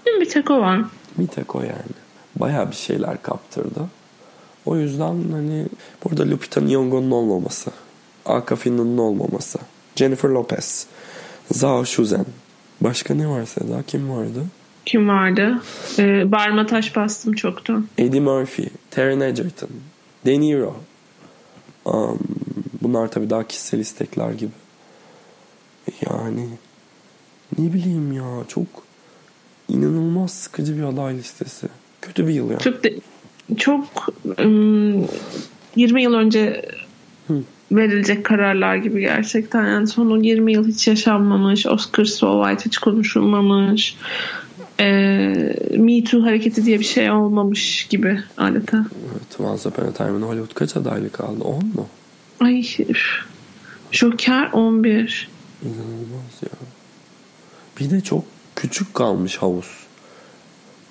Değil 0.07 0.17
mi? 0.17 0.21
Bir 0.21 0.31
tek 0.31 0.51
o 0.51 0.61
var. 0.61 0.81
Bir 1.19 1.27
tek 1.27 1.55
o 1.55 1.61
yani. 1.61 1.95
Bayağı 2.37 2.71
bir 2.71 2.77
şeyler 2.77 3.23
kaptırdı. 3.23 3.81
O 4.67 4.77
yüzden 4.77 5.25
hani 5.33 5.67
burada 6.05 6.31
Lupita 6.31 6.61
Nyong'o'nun 6.61 7.11
olmaması, 7.11 7.71
Akafina'nın 8.27 8.99
olmaması, 8.99 9.59
Jennifer 9.97 10.29
Lopez, 10.29 10.87
Zhao 11.51 11.85
Shuzhen. 11.85 12.27
Başka 12.81 13.15
ne 13.15 13.29
var 13.29 13.45
Seda? 13.45 13.83
Kim 13.87 14.11
vardı? 14.11 14.45
Kim 14.87 15.09
vardı? 15.09 15.63
Ee, 15.99 16.33
bağırma 16.33 16.67
taş 16.67 16.97
bastım 16.97 17.33
çoktan. 17.33 17.87
Eddie 17.99 18.21
Murphy, 18.21 18.69
Taron 18.91 19.21
Egerton, 19.21 19.69
De 20.27 20.41
Niro. 20.41 20.77
Um, 21.85 22.19
bunlar 22.83 23.11
tabii 23.11 23.31
daha 23.31 23.47
kişisel 23.47 23.79
istekler 23.79 24.31
gibi. 24.31 24.51
Yani 26.11 26.49
ne 27.59 27.73
bileyim 27.73 28.13
ya 28.13 28.25
çok 28.49 28.67
inanılmaz 29.69 30.31
sıkıcı 30.31 30.77
bir 30.79 30.83
aday 30.83 31.15
listesi. 31.17 31.67
Kötü 32.03 32.27
bir 32.29 32.33
yıl 32.33 32.51
ya. 32.51 32.59
Çok 32.59 32.85
de- 32.85 32.95
çok 33.59 33.85
ım, 34.41 35.09
20 35.77 36.03
yıl 36.03 36.15
önce 36.15 36.69
verilecek 37.73 38.25
kararlar 38.25 38.77
gibi 38.77 39.01
gerçekten. 39.01 39.67
Yani 39.67 39.87
son 39.87 40.11
o 40.11 40.17
20 40.17 40.53
yıl 40.53 40.69
hiç 40.69 40.89
yaşanmamış. 40.89 41.67
Oscar 41.67 42.05
So 42.05 42.43
White 42.45 42.65
hiç 42.65 42.79
konuşulmamış. 42.79 43.97
Ee, 44.81 45.57
Me 45.79 46.05
Too 46.05 46.23
hareketi 46.25 46.65
diye 46.65 46.81
bir 46.81 46.85
şey 46.85 47.11
olmamış 47.11 47.87
gibi 47.91 48.21
adeta. 48.37 48.87
Evet, 49.13 49.41
Once 49.41 49.69
Upon 49.69 49.87
a 49.87 49.93
Time 49.93 50.19
in 50.19 50.23
Hollywood 50.23 50.55
kaç 50.55 50.77
adaylık 50.77 51.21
aldı? 51.21 51.45
10 51.45 51.55
mu? 51.67 51.87
Ay. 52.41 52.63
Joker 53.93 54.49
11. 54.53 55.29
İnanılmaz 55.63 56.43
ya. 56.43 56.49
Bir 57.81 57.91
de 57.91 58.01
çok 58.01 58.25
küçük 58.65 58.95
kalmış 58.95 59.37
havuz. 59.37 59.67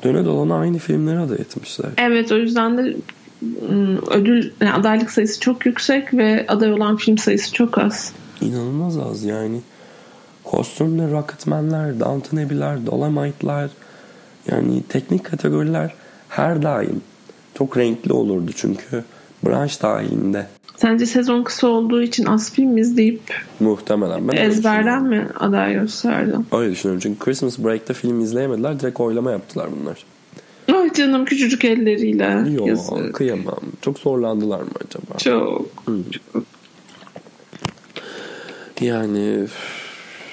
Döne 0.03 0.25
dolana 0.25 0.55
aynı 0.55 0.77
filmleri 0.77 1.19
aday 1.19 1.37
etmişler. 1.37 1.89
Evet 1.97 2.31
o 2.31 2.37
yüzden 2.37 2.77
de 2.77 2.95
ım, 3.69 3.97
ödül 4.11 4.51
yani 4.61 4.73
adaylık 4.73 5.11
sayısı 5.11 5.39
çok 5.39 5.65
yüksek 5.65 6.13
ve 6.13 6.45
aday 6.47 6.73
olan 6.73 6.97
film 6.97 7.17
sayısı 7.17 7.53
çok 7.53 7.77
az. 7.77 8.13
İnanılmaz 8.41 8.97
az 8.97 9.23
yani. 9.23 9.61
Kostümler, 10.43 11.11
Rocketman'ler, 11.11 11.99
Downton 11.99 12.37
Abbey'ler, 12.37 12.85
Dolomite'lar 12.85 13.69
yani 14.51 14.83
teknik 14.89 15.23
kategoriler 15.23 15.93
her 16.29 16.63
daim 16.63 17.01
çok 17.57 17.77
renkli 17.77 18.13
olurdu 18.13 18.51
çünkü 18.55 19.03
branş 19.45 19.81
dahilinde 19.81 20.47
Sence 20.83 21.05
sezon 21.05 21.43
kısa 21.43 21.67
olduğu 21.67 22.01
için 22.01 22.25
az 22.25 22.53
film 22.53 22.77
izleyip 22.77 23.21
muhtemelen. 23.59 24.27
Ben 24.27 24.35
ezberden 24.35 25.03
mi 25.03 25.27
aday 25.39 25.73
gösterdi? 25.73 26.35
Öyle 26.51 26.71
düşünüyorum 26.71 26.99
çünkü 27.03 27.19
Christmas 27.19 27.59
Break'te 27.59 27.93
film 27.93 28.21
izleyemediler 28.21 28.79
direkt 28.79 28.99
oylama 28.99 29.31
yaptılar 29.31 29.69
bunlar. 29.81 30.05
Ay 30.79 30.93
canım 30.93 31.25
küçücük 31.25 31.65
elleriyle. 31.65 32.45
Yok 32.51 32.67
Yazık. 32.67 33.15
kıyamam. 33.15 33.59
Çok 33.81 33.99
zorlandılar 33.99 34.59
mı 34.59 34.69
acaba? 34.87 35.17
Çok. 35.17 35.65
Yani 38.81 39.47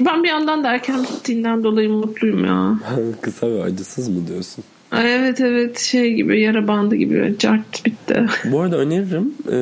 Ben 0.01 0.23
bir 0.23 0.29
yandan 0.29 0.65
da 0.65 0.73
erken 0.73 1.03
bittiğinden 1.03 1.65
dolayı 1.65 1.91
mutluyum 1.91 2.45
ya. 2.45 2.79
kısa 3.21 3.51
ve 3.51 3.63
acısız 3.63 4.09
mı 4.09 4.27
diyorsun? 4.29 4.65
Evet 4.93 5.41
evet 5.41 5.79
şey 5.79 6.15
gibi 6.15 6.41
yara 6.41 6.69
bandı 6.69 6.95
gibi 6.95 7.35
cart 7.39 7.87
bitti. 7.87 8.27
Bu 8.45 8.61
arada 8.61 8.77
öneririm 8.77 9.35
e, 9.47 9.53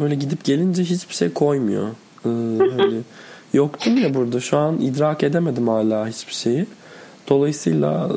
böyle 0.00 0.14
gidip 0.14 0.44
gelince 0.44 0.84
hiçbir 0.84 1.14
şey 1.14 1.32
koymuyor. 1.32 1.88
E, 2.24 2.28
hani 2.58 3.00
yoktum 3.52 3.96
ya 3.96 4.14
burada 4.14 4.40
şu 4.40 4.56
an 4.56 4.78
idrak 4.80 5.22
edemedim 5.22 5.68
hala 5.68 6.08
hiçbir 6.08 6.32
şeyi. 6.34 6.66
Dolayısıyla 7.28 8.10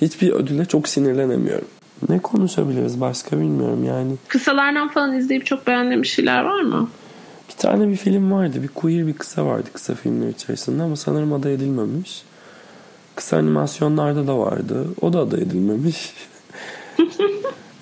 hiçbir 0.00 0.32
ödüle 0.32 0.64
çok 0.64 0.88
sinirlenemiyorum. 0.88 1.68
Ne 2.08 2.18
konuşabiliriz 2.18 3.00
başka 3.00 3.40
bilmiyorum 3.40 3.84
yani. 3.84 4.12
Kısalardan 4.28 4.88
falan 4.88 5.16
izleyip 5.16 5.46
çok 5.46 5.66
beğendiğim 5.66 6.02
bir 6.02 6.08
şeyler 6.08 6.44
var 6.44 6.60
mı? 6.60 6.88
Bir 7.48 7.54
tane 7.54 7.88
bir 7.88 7.96
film 7.96 8.32
vardı. 8.32 8.62
Bir 8.62 8.68
queer 8.68 9.06
bir 9.06 9.12
kısa 9.12 9.46
vardı 9.46 9.68
kısa 9.72 9.94
filmler 9.94 10.28
içerisinde 10.28 10.82
ama 10.82 10.96
sanırım 10.96 11.32
aday 11.32 11.54
edilmemiş. 11.54 12.22
Kısa 13.16 13.36
animasyonlarda 13.36 14.26
da 14.26 14.38
vardı. 14.38 14.86
O 15.00 15.12
da 15.12 15.18
aday 15.20 15.42
edilmemiş. 15.42 16.12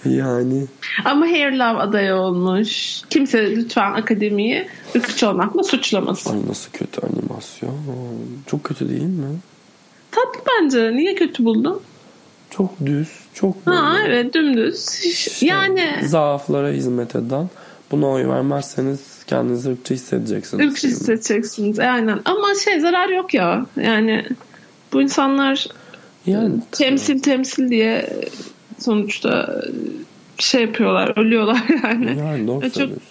yani 0.04 0.66
Ama 1.04 1.26
Hair 1.26 1.52
Love 1.52 1.78
adayı 1.78 2.14
olmuş. 2.14 3.00
Kimse 3.10 3.56
lütfen 3.56 3.92
akademiyi 3.92 4.66
ırkçı 4.96 5.28
olmakla 5.28 5.62
suçlamasın. 5.62 6.30
ay 6.32 6.48
nasıl 6.48 6.70
kötü 6.72 7.00
animasyon. 7.06 7.74
Çok 8.46 8.64
kötü 8.64 8.88
değil 8.88 9.02
mi? 9.02 9.36
Tatlı 10.10 10.40
bence. 10.60 10.92
Niye 10.96 11.14
kötü 11.14 11.44
buldun? 11.44 11.80
Çok 12.50 12.70
düz, 12.86 13.08
çok 13.34 13.56
Ha 13.64 13.96
böyle 13.98 14.14
evet 14.16 14.34
dümdüz. 14.34 15.00
işte 15.04 15.46
yani 15.46 15.90
zaaflara 16.04 16.68
hizmet 16.68 17.16
eden. 17.16 17.50
Buna 17.90 18.06
oy 18.08 18.28
vermezseniz 18.28 19.00
kendinizi 19.26 19.70
ırkçı 19.70 19.94
hissedeceksiniz. 19.94 20.66
ırkçı 20.70 20.88
hissedeceksiniz. 20.88 21.78
Aynen. 21.78 22.20
Ama 22.24 22.54
şey 22.64 22.80
zarar 22.80 23.08
yok 23.08 23.34
ya. 23.34 23.66
Yani 23.76 24.24
bu 24.92 25.02
insanlar 25.02 25.66
Yani 26.26 26.54
temsil 26.72 27.18
temsil 27.22 27.70
diye 27.70 28.20
sonuçta 28.78 29.62
şey 30.38 30.62
yapıyorlar. 30.62 31.18
Ölüyorlar 31.18 31.62
yani. 31.84 32.18
yani 32.18 32.46
doğru 32.46 32.60
Çok- 32.60 32.72
söylüyorsun. 32.72 33.06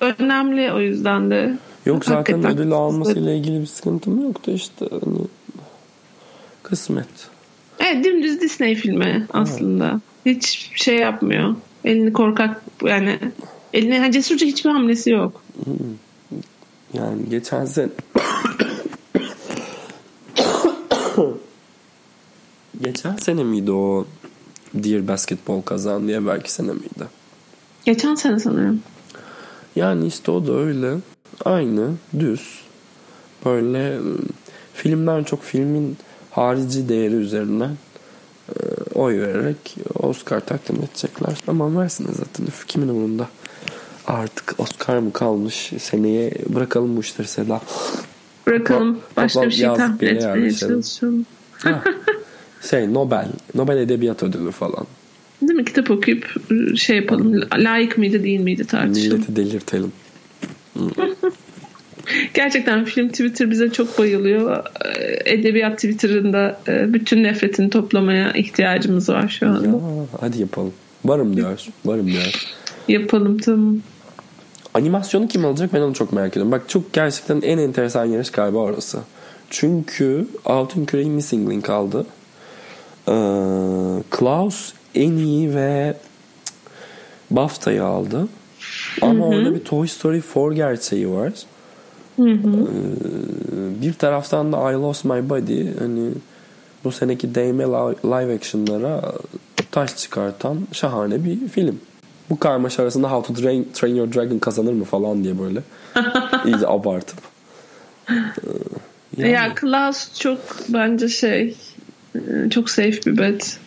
Önemli 0.00 0.72
o 0.72 0.80
yüzden 0.80 1.30
de. 1.30 1.58
Yok 1.86 2.04
zaten 2.04 2.16
Hakikaten. 2.16 2.50
ödül 2.60 2.72
almasıyla 2.72 3.32
ilgili 3.32 3.60
bir 3.60 3.66
sıkıntım 3.66 4.22
yoktu 4.22 4.50
işte. 4.50 4.86
Hani 4.90 5.18
kısmet. 6.62 7.06
Evet 7.78 8.04
dümdüz 8.04 8.40
Disney 8.40 8.74
filmi 8.74 9.26
aslında. 9.32 10.00
Hiç 10.26 10.70
şey 10.74 10.96
yapmıyor. 10.96 11.54
Elini 11.84 12.12
korkak 12.12 12.62
yani 12.84 13.18
eline 13.72 13.94
yani 13.96 14.12
cesurca 14.12 14.46
hiçbir 14.46 14.70
hamlesi 14.70 15.10
yok. 15.10 15.42
Yani 16.94 17.28
geçen 17.30 17.64
sene 17.64 17.88
Geçen 22.84 23.16
sene 23.16 23.44
miydi 23.44 23.72
o 23.72 24.06
Dear 24.74 25.08
Basketball 25.08 25.62
kazandı 25.62 26.08
diye 26.08 26.26
belki 26.26 26.52
sene 26.52 26.72
miydi? 26.72 27.06
Geçen 27.84 28.14
sene 28.14 28.38
sanırım. 28.38 28.82
Yani 29.76 30.06
işte 30.06 30.30
o 30.30 30.46
da 30.46 30.52
öyle. 30.52 30.96
Aynı, 31.44 31.90
düz. 32.18 32.60
Böyle 33.44 33.94
e, 33.94 34.00
filmden 34.74 35.24
çok 35.24 35.42
filmin 35.42 35.96
harici 36.30 36.88
değeri 36.88 37.14
üzerinden 37.14 37.76
e, 38.48 38.54
oy 38.94 39.20
vererek 39.20 39.76
Oscar 39.94 40.40
takdim 40.40 40.76
edecekler. 40.76 41.38
Tamam 41.46 41.76
versinler 41.76 42.12
zaten. 42.12 42.46
Üf, 42.46 42.66
kimin 42.66 42.88
umurunda? 42.88 43.28
Artık 44.06 44.54
Oscar 44.58 44.98
mı 44.98 45.12
kalmış? 45.12 45.72
Seneye 45.78 46.32
bırakalım 46.48 46.96
bu 46.96 47.00
işleri 47.00 47.28
Seda. 47.28 47.60
Bırakalım. 48.46 49.00
Başka 49.16 49.34
toplam 49.34 49.50
bir 49.50 49.54
şey 49.54 49.66
tahmin 49.66 50.06
etmeye 50.06 50.52
çalışalım. 50.52 51.26
Şey 52.70 52.94
Nobel. 52.94 53.28
Nobel 53.54 53.76
Edebiyat 53.76 54.22
Ödülü 54.22 54.50
falan. 54.50 54.86
Değil 55.42 55.58
mi? 55.58 55.64
Kitap 55.64 55.90
okuyup 55.90 56.34
şey 56.76 56.96
yapalım. 56.96 57.40
Layık 57.56 57.98
mıydı 57.98 58.22
değil 58.22 58.40
miydi 58.40 58.64
tartışalım. 58.64 59.18
Milleti 59.18 59.36
delirtelim. 59.36 59.92
Gerçekten 62.34 62.84
film 62.84 63.08
Twitter 63.08 63.50
bize 63.50 63.70
çok 63.72 63.98
bayılıyor. 63.98 64.64
Ee, 64.84 65.32
Edebiyat 65.32 65.74
Twitter'ında 65.74 66.60
e, 66.68 66.92
bütün 66.92 67.24
nefretini 67.24 67.70
toplamaya 67.70 68.32
ihtiyacımız 68.32 69.08
var 69.08 69.28
şu 69.28 69.48
anda. 69.48 69.66
Ya, 69.66 69.74
hadi 70.20 70.40
yapalım. 70.40 70.72
Varım 71.04 71.36
diyor. 71.36 71.66
Varım 71.84 72.06
diyor. 72.06 72.46
Yapalım 72.88 73.38
tamam. 73.38 73.76
Animasyonu 74.74 75.28
kim 75.28 75.44
alacak 75.44 75.72
ben 75.72 75.80
onu 75.80 75.94
çok 75.94 76.12
merak 76.12 76.30
ediyorum. 76.30 76.52
Bak 76.52 76.68
çok 76.68 76.92
gerçekten 76.92 77.40
en 77.40 77.58
enteresan 77.58 78.04
yarış 78.04 78.30
galiba 78.30 78.58
orası. 78.58 78.98
Çünkü 79.50 80.26
Altın 80.44 80.84
Küre'yi 80.84 81.10
Missing 81.10 81.50
Link 81.50 81.70
aldı. 81.70 82.06
Ee, 83.08 83.12
Klaus 84.10 84.72
en 84.94 85.12
iyi 85.12 85.54
ve 85.54 85.94
BAFTA'yı 87.30 87.84
aldı. 87.84 88.28
Ama 89.02 89.26
orada 89.26 89.54
bir 89.54 89.64
Toy 89.64 89.88
Story 89.88 90.22
4 90.34 90.56
gerçeği 90.56 91.10
var. 91.10 91.32
Ee, 92.18 92.22
bir 93.82 93.92
taraftan 93.92 94.52
da 94.52 94.72
I 94.72 94.74
Lost 94.74 95.04
My 95.04 95.28
Body 95.28 95.66
hani 95.78 96.10
bu 96.84 96.92
seneki 96.92 97.34
değme 97.34 97.64
li- 97.64 97.96
live 98.04 98.34
action'lara 98.34 99.12
taş 99.70 99.96
çıkartan 99.96 100.58
şahane 100.72 101.24
bir 101.24 101.48
film. 101.48 101.80
Bu 102.30 102.38
karmaşa 102.38 102.82
arasında 102.82 103.10
How 103.12 103.34
to 103.34 103.40
Train, 103.40 103.68
Train 103.74 103.94
Your 103.94 104.12
Dragon 104.12 104.38
kazanır 104.38 104.72
mı 104.72 104.84
falan 104.84 105.24
diye 105.24 105.38
böyle 105.38 105.60
iyice 106.46 106.66
abartıp. 106.68 107.18
Ee, 108.10 108.14
yani 109.16 109.30
Ya 109.32 109.54
Klaus 109.54 110.20
çok 110.20 110.38
bence 110.68 111.08
şey 111.08 111.56
çok 112.50 112.70
safe 112.70 112.92
bir 113.06 113.18
bet. 113.18 113.58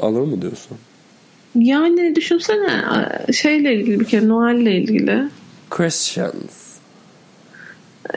alır 0.00 0.20
mı 0.20 0.42
diyorsun? 0.42 0.78
Yani 1.54 2.14
düşünsene 2.16 2.84
şeyle 3.32 3.74
ilgili 3.74 4.00
bir 4.00 4.04
kere 4.04 4.28
Noel'le 4.28 4.66
ilgili. 4.82 5.28
Christians. 5.70 6.64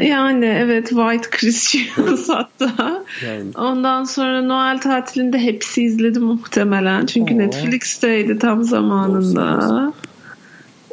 Yani 0.01 0.45
evet 0.45 0.89
White 0.89 1.29
Christmas 1.29 2.29
hatta. 2.29 3.03
Yani 3.25 3.51
Ondan 3.55 4.03
sonra 4.03 4.41
Noel 4.41 4.81
tatilinde 4.81 5.39
hepsi 5.39 5.83
izledim 5.83 6.23
muhtemelen. 6.23 7.05
Çünkü 7.05 7.33
Oo. 7.33 7.37
Netflix'teydi 7.37 8.39
tam 8.39 8.63
zamanında. 8.63 9.93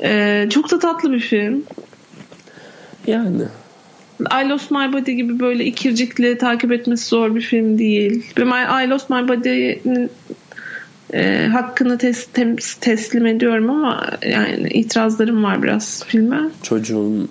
Ee, 0.02 0.46
çok 0.50 0.70
da 0.70 0.78
tatlı 0.78 1.12
bir 1.12 1.20
film. 1.20 1.62
yani 3.06 3.42
I 4.20 4.48
Lost 4.48 4.70
My 4.70 4.92
Body 4.92 5.12
gibi 5.12 5.40
böyle 5.40 5.64
ikircikli 5.64 6.38
takip 6.38 6.72
etmesi 6.72 7.08
zor 7.08 7.34
bir 7.34 7.40
film 7.40 7.78
değil. 7.78 8.24
I 8.86 8.90
Lost 8.90 9.10
My 9.10 9.28
Body'nin 9.28 10.10
e, 11.12 11.46
hakkını 11.52 11.94
tes- 11.94 12.26
tem- 12.34 12.80
teslim 12.80 13.26
ediyorum 13.26 13.70
ama 13.70 14.10
yani 14.26 14.68
itirazlarım 14.68 15.44
var 15.44 15.62
biraz 15.62 16.04
filme. 16.06 16.40
çocuğun 16.62 17.28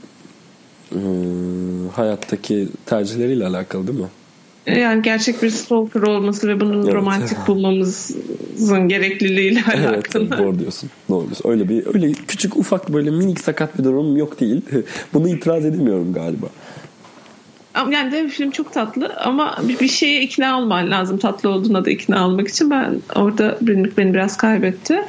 e, 0.91 0.99
hayattaki 1.95 2.67
tercihleriyle 2.85 3.45
alakalı 3.47 3.87
değil 3.87 3.99
mi? 3.99 4.07
Yani 4.67 5.01
gerçek 5.01 5.43
bir 5.43 5.49
stalker 5.49 6.01
olması 6.01 6.47
ve 6.47 6.59
bunun 6.59 6.83
Evet. 6.83 6.93
romantik 6.93 7.47
bulmamızın 7.47 8.87
gerekliliğiyle 8.87 9.63
Evet 9.75 9.85
alakalı. 10.15 10.31
doğru 10.31 10.59
diyorsun. 10.59 10.89
Doğru 11.09 11.25
diyorsun. 11.25 11.49
Öyle 11.49 11.69
bir 11.69 11.85
öyle 11.95 12.11
küçük 12.11 12.57
ufak 12.57 12.93
böyle 12.93 13.11
minik 13.11 13.39
sakat 13.39 13.79
bir 13.79 13.83
durum 13.83 14.17
yok 14.17 14.39
değil. 14.39 14.61
Bunu 15.13 15.29
itiraz 15.29 15.65
edemiyorum 15.65 16.13
galiba. 16.13 16.47
Yani 17.91 18.11
de 18.11 18.27
film 18.27 18.51
çok 18.51 18.73
tatlı 18.73 19.13
ama 19.17 19.57
bir, 19.81 19.87
şeye 19.87 20.21
ikna 20.21 20.59
olman 20.59 20.91
lazım. 20.91 21.17
Tatlı 21.17 21.49
olduğuna 21.49 21.85
da 21.85 21.89
ikna 21.89 22.27
olmak 22.27 22.47
için 22.47 22.69
ben 22.69 22.95
orada 23.15 23.57
beni, 23.61 23.97
beni 23.97 24.13
biraz 24.13 24.37
kaybetti. 24.37 25.01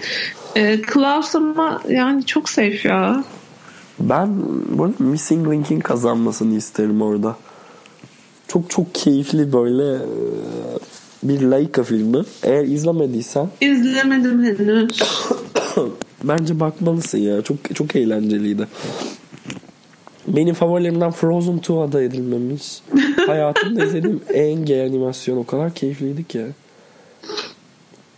Ee, 0.56 0.80
Klaus 0.82 1.34
ama 1.34 1.82
yani 1.88 2.26
çok 2.26 2.48
safe 2.48 2.88
ya. 2.88 3.24
Ben 4.00 4.28
bu 4.68 4.94
Missing 4.98 5.52
Link'in 5.52 5.80
kazanmasını 5.80 6.56
isterim 6.56 7.02
orada. 7.02 7.36
Çok 8.48 8.70
çok 8.70 8.94
keyifli 8.94 9.52
böyle 9.52 9.94
e, 9.94 10.02
bir 11.22 11.42
Laika 11.42 11.82
filmi. 11.82 12.24
Eğer 12.42 12.64
izlemediysen 12.64 13.48
İzlemedim 13.60 14.44
henüz. 14.44 15.02
bence 16.24 16.60
bakmalısın 16.60 17.18
ya. 17.18 17.42
Çok 17.42 17.74
çok 17.74 17.96
eğlenceliydi. 17.96 18.68
Benim 20.28 20.54
favorilerimden 20.54 21.10
Frozen 21.10 21.56
2 21.56 21.72
aday 21.72 22.04
edilmemiş. 22.04 22.80
Hayatımda 23.26 23.84
izlediğim 23.84 24.20
en 24.34 24.64
gay 24.66 24.86
animasyon 24.86 25.36
o 25.36 25.46
kadar 25.46 25.74
keyifliydi 25.74 26.24
ki. 26.24 26.46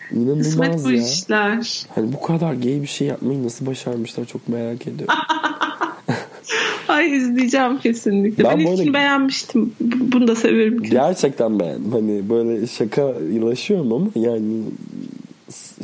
Kısmet 0.08 0.26
İnanılmaz 0.26 0.84
bu 0.84 0.90
ya. 0.90 1.02
işler. 1.02 1.86
Hani 1.94 2.12
bu 2.12 2.22
kadar 2.22 2.54
gay 2.54 2.82
bir 2.82 2.86
şey 2.86 3.06
yapmayı 3.06 3.44
nasıl 3.44 3.66
başarmışlar 3.66 4.24
çok 4.24 4.48
merak 4.48 4.86
ediyorum. 4.86 5.14
Ay 6.88 7.16
izleyeceğim 7.16 7.78
kesinlikle. 7.78 8.44
Ben 8.44 8.58
Ben, 8.58 8.66
ilkini 8.66 8.94
beğenmiştim. 8.94 9.72
Bunu 9.80 10.28
da 10.28 10.36
severim 10.36 10.82
ki. 10.82 10.90
Gerçekten 10.90 11.60
beğendim. 11.60 11.92
Hani 11.92 12.30
böyle 12.30 12.66
şaka 12.66 13.14
yaşıyorum 13.48 13.92
ama 13.92 14.06
yani 14.14 14.62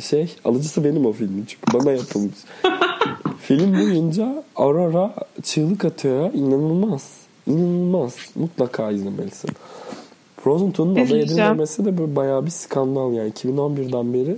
şey 0.01 0.35
alıcısı 0.45 0.83
benim 0.83 1.05
o 1.05 1.11
filmin 1.11 1.45
çünkü 1.47 1.79
bana 1.79 1.91
yapılmış. 1.91 2.35
Film 3.41 3.73
boyunca 3.73 4.43
Aurora 4.55 5.15
çığlık 5.43 5.85
atıyor. 5.85 6.33
İnanılmaz. 6.33 7.11
İnanılmaz. 7.47 8.15
Mutlaka 8.35 8.91
izlemelisin. 8.91 9.49
Frozen 10.43 10.71
2'nun 10.71 11.05
aday 11.05 11.21
edilmemesi 11.21 11.85
de 11.85 11.97
böyle 11.97 12.15
bayağı 12.15 12.45
bir 12.45 12.51
skandal 12.51 13.13
yani. 13.13 13.31
2011'den 13.31 14.13
beri 14.13 14.37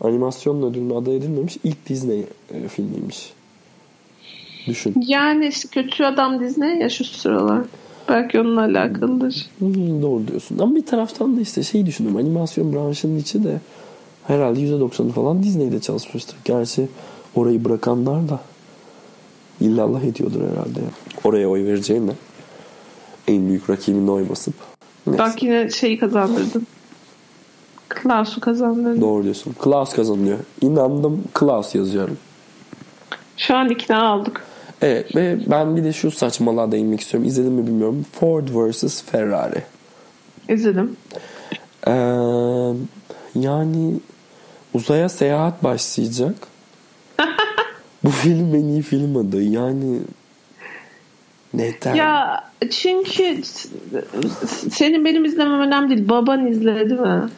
animasyon 0.00 0.62
ödülüne 0.62 0.94
aday 0.94 1.16
edilmemiş 1.16 1.58
ilk 1.64 1.88
Disney 1.88 2.24
e, 2.54 2.68
filmiymiş. 2.68 3.32
Düşün. 4.68 4.94
Yani 5.06 5.46
işte 5.46 5.68
kötü 5.68 6.04
adam 6.04 6.40
Disney 6.40 6.78
ya 6.78 6.88
şu 6.88 7.04
sıralar. 7.04 7.62
Belki 8.08 8.40
onunla 8.40 8.60
alakalıdır. 8.60 9.46
Hmm, 9.58 10.02
doğru 10.02 10.28
diyorsun. 10.28 10.58
Ama 10.58 10.74
bir 10.74 10.86
taraftan 10.86 11.36
da 11.36 11.40
işte 11.40 11.62
şey 11.62 11.86
düşündüm. 11.86 12.16
Animasyon 12.16 12.72
branşının 12.72 13.18
içi 13.18 13.44
de 13.44 13.60
herhalde 14.26 14.60
%90'ı 14.60 15.12
falan 15.12 15.42
Disney'de 15.42 15.80
çalışmıştır. 15.80 16.36
Gerçi 16.44 16.88
orayı 17.34 17.64
bırakanlar 17.64 18.28
da 18.28 18.40
illallah 19.60 20.02
ediyordur 20.04 20.40
herhalde. 20.40 20.80
Oraya 21.24 21.48
oy 21.48 21.64
vereceğine 21.64 22.12
en 23.28 23.48
büyük 23.48 23.70
rakibine 23.70 24.10
oy 24.10 24.28
basıp. 24.28 24.54
Neyse. 25.06 25.18
Bak 25.22 25.42
yine 25.42 25.70
şeyi 25.70 25.98
kazandırdın. 25.98 26.66
Klaus'u 27.88 28.40
kazandırdın. 28.40 29.00
Doğru 29.00 29.24
diyorsun. 29.24 29.54
Klaus 29.58 29.92
kazanıyor. 29.92 30.38
İnandım 30.60 31.24
Klaus 31.34 31.74
yazıyorum. 31.74 32.18
Şu 33.36 33.56
an 33.56 33.68
ikna 33.68 34.08
aldık. 34.08 34.44
Evet 34.82 35.16
ve 35.16 35.38
ben 35.46 35.76
bir 35.76 35.84
de 35.84 35.92
şu 35.92 36.10
saçmalığa 36.10 36.72
değinmek 36.72 37.00
istiyorum. 37.00 37.28
İzledim 37.28 37.52
mi 37.52 37.66
bilmiyorum. 37.66 38.06
Ford 38.12 38.48
vs. 38.48 39.02
Ferrari. 39.02 39.62
İzledim. 40.48 40.96
Ee, 41.86 41.92
yani 43.34 43.94
uzaya 44.74 45.08
seyahat 45.08 45.64
başlayacak. 45.64 46.34
Bu 48.04 48.10
film 48.10 48.54
en 48.54 48.64
iyi 48.64 48.82
film 48.82 49.16
adı. 49.16 49.42
Yani 49.42 49.98
neden? 51.54 51.94
Ya 51.94 52.44
çünkü 52.70 53.42
senin 54.70 55.04
benim 55.04 55.24
izlemem 55.24 55.60
önemli 55.60 55.96
değil. 55.96 56.08
Baban 56.08 56.46
izledi 56.46 56.94
mi? 56.94 57.28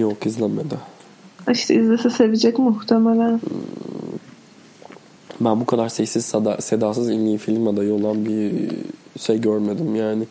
Yok 0.00 0.26
izlemedi. 0.26 0.74
İşte 1.50 1.74
izlese 1.74 2.10
sevecek 2.10 2.58
muhtemelen. 2.58 3.40
Ben 5.44 5.60
bu 5.60 5.66
kadar 5.66 5.88
sessiz 5.88 6.24
sada, 6.24 6.60
sedasız 6.60 7.10
en 7.10 7.18
iyi 7.18 7.38
film 7.38 7.68
adayı 7.68 7.94
olan 7.94 8.24
bir 8.26 8.52
şey 9.20 9.40
görmedim 9.40 9.96
yani. 9.96 10.24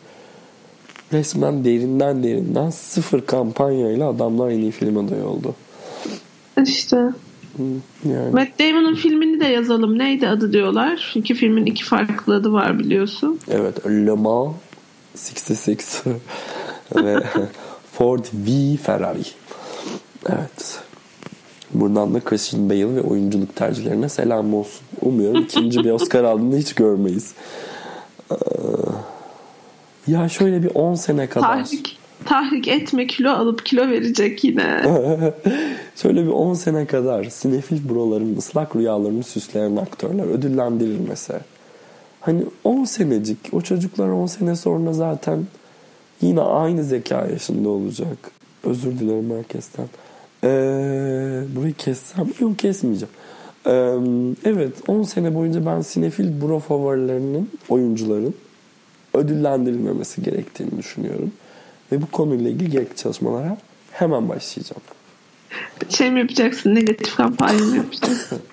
Resmen 1.12 1.64
derinden 1.64 2.22
derinden 2.22 2.70
sıfır 2.70 3.20
kampanyayla 3.20 4.08
adamlar 4.08 4.50
en 4.50 4.58
iyi 4.58 4.70
film 4.70 4.96
adayı 4.96 5.24
oldu. 5.24 5.54
İşte. 6.66 6.96
Yani. 8.04 8.30
Matt 8.32 8.58
Damon'ın 8.58 8.94
filmini 8.94 9.40
de 9.40 9.46
yazalım. 9.46 9.98
Neydi 9.98 10.28
adı 10.28 10.52
diyorlar. 10.52 11.12
İki 11.14 11.34
filmin 11.34 11.66
iki 11.66 11.84
farklı 11.84 12.34
adı 12.34 12.52
var 12.52 12.78
biliyorsun. 12.78 13.38
Evet 13.48 13.86
Le 13.86 14.12
Mans 14.12 14.54
66 15.14 16.10
ve 16.96 17.22
Ford 17.92 18.24
V 18.34 18.76
Ferrari. 18.76 19.24
Evet. 20.28 20.82
Buradan 21.74 22.14
da 22.14 22.20
Christian 22.20 22.70
Bale 22.70 22.94
ve 22.96 23.00
oyunculuk 23.00 23.56
tercihlerine 23.56 24.08
selam 24.08 24.54
olsun. 24.54 24.80
Umuyorum 25.00 25.40
ikinci 25.42 25.84
bir 25.84 25.90
Oscar 25.90 26.24
aldığında 26.24 26.56
hiç 26.56 26.74
görmeyiz. 26.74 27.34
Ee, 28.30 28.34
Ya 30.06 30.28
şöyle 30.28 30.62
bir 30.62 30.70
10 30.74 30.94
sene 30.94 31.26
kadar. 31.28 31.46
Tahrik, 31.64 31.98
tahrik 32.24 32.68
etme 32.68 33.06
kilo 33.06 33.30
alıp 33.30 33.66
kilo 33.66 33.88
verecek 33.88 34.44
yine. 34.44 34.82
Şöyle 35.96 36.22
bir 36.22 36.30
10 36.30 36.54
sene 36.54 36.86
kadar 36.86 37.24
sinefil 37.24 37.88
broların 37.88 38.36
ıslak 38.36 38.76
rüyalarını 38.76 39.22
süsleyen 39.22 39.76
aktörler 39.76 40.24
ödüllendirilmese. 40.24 41.40
Hani 42.20 42.42
10 42.64 42.84
senecik 42.84 43.38
o 43.52 43.60
çocuklar 43.60 44.08
10 44.08 44.26
sene 44.26 44.56
sonra 44.56 44.92
zaten 44.92 45.46
yine 46.20 46.40
aynı 46.40 46.84
zeka 46.84 47.26
yaşında 47.26 47.68
olacak. 47.68 48.18
Özür 48.64 48.98
dilerim 48.98 49.30
herkesten. 49.36 49.86
Ee, 50.44 50.48
burayı 51.56 51.74
kessem 51.74 52.28
yok 52.40 52.58
kesmeyeceğim. 52.58 53.14
Ee, 53.66 53.70
evet 54.44 54.72
10 54.88 55.02
sene 55.02 55.34
boyunca 55.34 55.66
ben 55.66 55.80
sinefil 55.80 56.40
bro 56.42 56.58
favorilerinin 56.58 57.50
oyuncuların 57.68 58.34
ödüllendirilmemesi 59.14 60.22
gerektiğini 60.22 60.78
düşünüyorum. 60.78 61.32
Ve 61.92 62.02
bu 62.02 62.06
konuyla 62.06 62.50
ilgili 62.50 62.70
gerekli 62.70 62.96
çalışmalara 62.96 63.56
hemen 63.92 64.28
başlayacağım. 64.28 64.82
Şey 65.88 66.10
mi 66.10 66.20
yapacaksın? 66.20 66.74
Negatif 66.74 67.16
kampanya 67.16 67.64
mı 67.64 67.76
yapacaksın? 67.76 68.38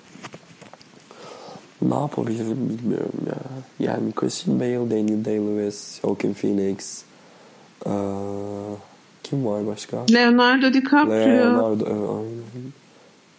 Ne 1.82 1.94
yapabilirim 1.94 2.68
bilmiyorum 2.68 3.20
ya. 3.26 3.36
Yani 3.88 4.12
Christian 4.12 4.60
Bale, 4.60 4.90
Daniel 4.90 5.24
Day-Lewis, 5.24 6.00
Joaquin 6.02 6.34
Phoenix. 6.34 7.02
Ee, 7.86 7.90
kim 9.30 9.46
var 9.46 9.66
başka? 9.66 9.96
Leonardo 10.12 10.74
DiCaprio. 10.74 11.10
Leonardo. 11.10 11.84
evet, 11.86 12.08
aynen. 12.10 12.70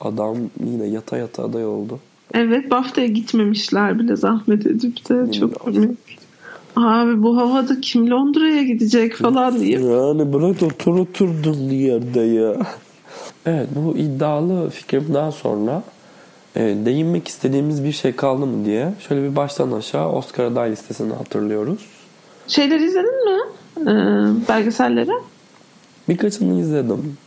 Adam 0.01 0.37
yine 0.65 0.85
yata 0.87 1.17
yata 1.17 1.43
aday 1.43 1.65
oldu. 1.65 1.99
Evet 2.33 2.71
BAFTA'ya 2.71 3.07
gitmemişler 3.07 3.99
bile 3.99 4.15
zahmet 4.15 4.65
edip 4.65 5.09
de. 5.09 5.13
Hmm, 5.13 5.31
Çok 5.31 5.59
komik. 5.59 5.99
Abi 6.75 7.23
bu 7.23 7.37
havada 7.37 7.81
kim 7.81 8.09
Londra'ya 8.09 8.63
gidecek 8.63 9.15
falan 9.15 9.59
diye. 9.59 9.79
Yani 9.79 10.33
bırak 10.33 10.63
otur 10.63 10.99
oturdun 10.99 11.53
yerde 11.69 12.21
ya. 12.21 12.55
Evet 13.45 13.67
bu 13.75 13.97
iddialı 13.97 14.69
fikrimden 14.69 15.29
sonra 15.29 15.83
e, 16.55 16.61
değinmek 16.61 17.27
istediğimiz 17.27 17.83
bir 17.83 17.91
şey 17.91 18.15
kaldı 18.15 18.45
mı 18.45 18.65
diye 18.65 18.93
şöyle 19.07 19.23
bir 19.31 19.35
baştan 19.35 19.71
aşağı 19.71 20.09
Oscar 20.11 20.43
aday 20.45 20.71
listesini 20.71 21.13
hatırlıyoruz. 21.13 21.85
Şeyleri 22.47 22.83
izledin 22.85 23.25
mi? 23.33 23.39
Ee, 23.81 24.49
belgeselleri. 24.49 25.11
Birkaçını 26.11 26.59
izledim. 26.59 27.17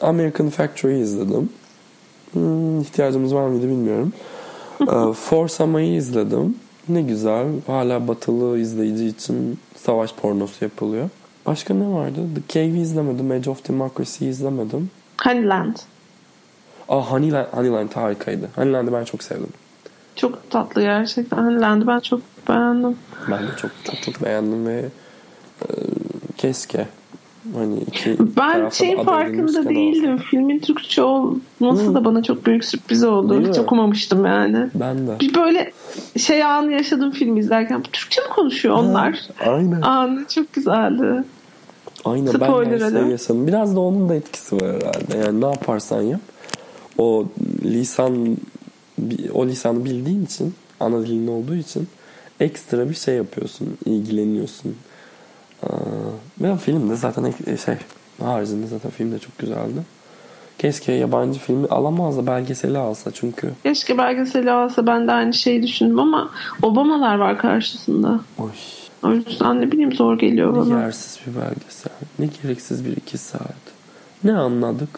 American 0.00 0.48
Factory 0.48 1.00
izledim. 1.00 1.50
Hmm, 2.32 2.80
ihtiyacımız 2.80 3.34
var 3.34 3.48
mıydı 3.48 3.64
bilmiyorum. 3.66 4.12
ee, 4.80 5.12
Forsama'yı 5.12 5.94
izledim. 5.94 6.56
Ne 6.88 7.02
güzel. 7.02 7.46
Hala 7.66 8.08
batılı 8.08 8.58
izleyici 8.58 9.06
için 9.06 9.58
savaş 9.76 10.14
pornosu 10.14 10.64
yapılıyor. 10.64 11.10
Başka 11.46 11.74
ne 11.74 11.88
vardı? 11.88 12.20
The 12.34 12.40
Cave'i 12.48 12.80
izlemedim. 12.80 13.32
Edge 13.32 13.50
of 13.50 13.68
Democracy'yi 13.68 14.30
izlemedim. 14.30 14.90
Honeyland. 15.24 15.76
Aa 16.88 17.10
Honeyland, 17.10 17.46
Honeyland 17.52 17.92
harikaydı. 17.92 18.48
Honeyland'ı 18.56 18.92
ben 18.92 19.04
çok 19.04 19.22
sevdim. 19.22 19.52
Çok 20.16 20.50
tatlı 20.50 20.82
gerçekten. 20.82 21.36
Honeyland'ı 21.36 21.86
ben 21.86 22.00
çok 22.00 22.20
beğendim. 22.48 22.96
Ben 23.30 23.42
de 23.42 23.50
çok 23.56 23.70
çok 23.84 24.02
çok 24.02 24.24
beğendim 24.24 24.66
ve 24.66 24.84
e, 25.62 25.66
keşke 26.36 26.86
hani 27.54 27.78
iki 27.80 28.16
Ben 28.36 28.54
edilmişken 28.54 29.04
farkında 29.04 29.68
değildim. 29.68 30.14
olsa. 30.14 30.22
Filmin 30.30 30.58
Türkçe 30.58 31.02
olması 31.02 31.94
da 31.94 32.04
bana 32.04 32.22
çok 32.22 32.46
büyük 32.46 32.64
sürpriz 32.64 33.04
oldu. 33.04 33.30
Değil 33.34 33.48
Hiç 33.48 33.56
mi? 33.56 33.62
okumamıştım 33.62 34.24
yani. 34.26 34.66
Ben 34.74 35.06
de. 35.06 35.20
Bir 35.20 35.34
böyle 35.34 35.72
şey 36.16 36.44
anı 36.44 36.72
yaşadım 36.72 37.10
filmi 37.10 37.40
izlerken. 37.40 37.82
Türkçe 37.82 38.20
mi 38.20 38.28
konuşuyor 38.28 38.74
onlar? 38.74 39.20
Aynen. 39.46 39.80
Anı 39.80 40.24
çok 40.28 40.52
güzeldi. 40.52 41.24
Aynen 42.04 42.30
Spoiler 42.32 42.80
ben 42.80 42.94
de 42.94 43.10
yaşadım. 43.10 43.46
Biraz 43.46 43.76
da 43.76 43.80
onun 43.80 44.08
da 44.08 44.14
etkisi 44.14 44.56
var 44.56 44.62
herhalde. 44.76 45.26
Yani 45.26 45.40
ne 45.40 45.46
yaparsan 45.46 46.02
yap. 46.02 46.20
O 46.98 47.26
lisan 47.64 48.36
o 49.32 49.46
lisanı 49.46 49.84
bildiğin 49.84 50.24
için 50.24 50.54
ana 50.80 51.02
dilin 51.06 51.26
olduğu 51.26 51.54
için 51.54 51.88
ekstra 52.40 52.90
bir 52.90 52.94
şey 52.94 53.14
yapıyorsun. 53.14 53.68
ilgileniyorsun. 53.86 54.74
Aa, 55.62 55.68
Ve 56.40 56.56
film 56.56 56.90
de 56.90 56.94
zaten 56.96 57.24
ek- 57.24 57.56
şey 57.56 57.74
haricinde 58.22 58.66
zaten 58.66 58.90
film 58.90 59.12
de 59.12 59.18
çok 59.18 59.38
güzeldi. 59.38 59.82
Keşke 60.58 60.92
yabancı 60.92 61.38
filmi 61.40 61.66
alamaz 61.68 62.16
da 62.16 62.26
belgeseli 62.26 62.78
alsa 62.78 63.10
çünkü. 63.10 63.50
Keşke 63.62 63.98
belgeseli 63.98 64.50
alsa 64.50 64.86
ben 64.86 65.08
de 65.08 65.12
aynı 65.12 65.34
şeyi 65.34 65.62
düşündüm 65.62 65.98
ama 65.98 66.30
Obamalar 66.62 67.18
var 67.18 67.38
karşısında. 67.38 68.20
Oy. 68.38 68.48
O 69.02 69.12
yüzden 69.12 69.60
ne 69.60 69.72
bileyim 69.72 69.92
zor 69.92 70.18
geliyor 70.18 70.52
Ne 70.52 70.56
bana. 70.70 70.80
yersiz 70.80 71.18
bir 71.26 71.40
belgesel. 71.40 71.92
Ne 72.18 72.28
gereksiz 72.42 72.84
bir 72.84 72.96
iki 72.96 73.18
saat. 73.18 73.56
Ne 74.24 74.32
anladık? 74.36 74.88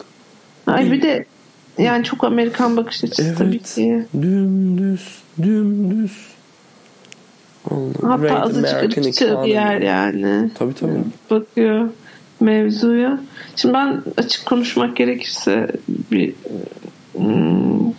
Ay 0.67 0.91
bir 0.91 1.01
de 1.01 1.25
yani 1.77 2.03
çok 2.03 2.23
Amerikan 2.23 2.77
bakış 2.77 3.03
açısı 3.03 3.35
tabii 3.37 3.49
Evet. 3.49 3.75
ki. 3.75 4.05
Dümdüz. 4.21 5.21
Dümdüz. 5.41 6.11
Hatta 8.01 8.17
Great 8.17 8.43
azıcık 8.43 8.83
ırkçı 8.83 9.37
bir 9.45 9.49
yer 9.49 9.81
yani. 9.81 10.49
Tabii 10.55 10.73
tabii. 10.73 11.03
Bakıyor 11.29 11.89
mevzuya. 12.39 13.19
Şimdi 13.55 13.73
ben 13.73 14.03
açık 14.17 14.45
konuşmak 14.45 14.95
gerekirse 14.95 15.67
bir 16.11 16.33
hmm, 17.13 17.93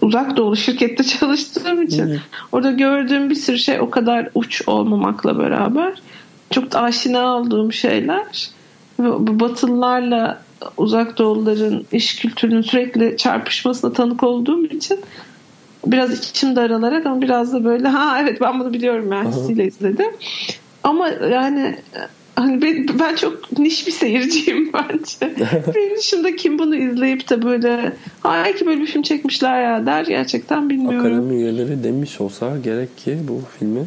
uzak 0.00 0.36
doğulu 0.36 0.56
şirkette 0.56 1.04
çalıştığım 1.20 1.82
için 1.82 2.20
orada 2.52 2.70
gördüğüm 2.70 3.30
bir 3.30 3.34
sürü 3.34 3.58
şey 3.58 3.80
o 3.80 3.90
kadar 3.90 4.28
uç 4.34 4.62
olmamakla 4.66 5.38
beraber 5.38 6.02
çok 6.50 6.72
da 6.72 6.82
aşina 6.82 7.36
olduğum 7.36 7.72
şeyler 7.72 8.50
ve 9.00 9.08
bu 9.12 9.40
Batılılarla 9.40 10.42
uzak 10.76 11.18
doğulların 11.18 11.84
iş 11.92 12.16
kültürünün 12.16 12.62
sürekli 12.62 13.16
çarpışmasına 13.16 13.92
tanık 13.92 14.22
olduğum 14.22 14.64
için 14.64 15.00
biraz 15.86 16.18
içim 16.18 16.56
daralarak 16.56 17.06
ama 17.06 17.22
biraz 17.22 17.52
da 17.52 17.64
böyle 17.64 17.88
ha 17.88 18.20
evet 18.22 18.40
ben 18.40 18.60
bunu 18.60 18.72
biliyorum 18.72 19.12
yani 19.12 19.28
hissiyle 19.28 19.66
izledim. 19.66 20.10
Ama 20.84 21.08
yani 21.08 21.76
hani 22.36 22.62
ben, 22.62 22.98
ben 22.98 23.16
çok 23.16 23.58
niş 23.58 23.86
bir 23.86 23.92
seyirciyim 23.92 24.72
bence. 24.74 25.36
Benim 25.74 25.96
dışında 25.96 26.36
kim 26.36 26.58
bunu 26.58 26.76
izleyip 26.76 27.30
de 27.30 27.42
böyle 27.42 27.92
ha 28.20 28.52
ki 28.52 28.66
böyle 28.66 28.80
bir 28.80 28.86
film 28.86 29.02
çekmişler 29.02 29.62
ya 29.62 29.86
der 29.86 30.04
gerçekten 30.04 30.70
bilmiyorum. 30.70 31.00
Akademi 31.00 31.34
üyeleri 31.34 31.84
demiş 31.84 32.20
olsa 32.20 32.56
gerek 32.64 32.98
ki 32.98 33.18
bu 33.28 33.40
filmi 33.58 33.86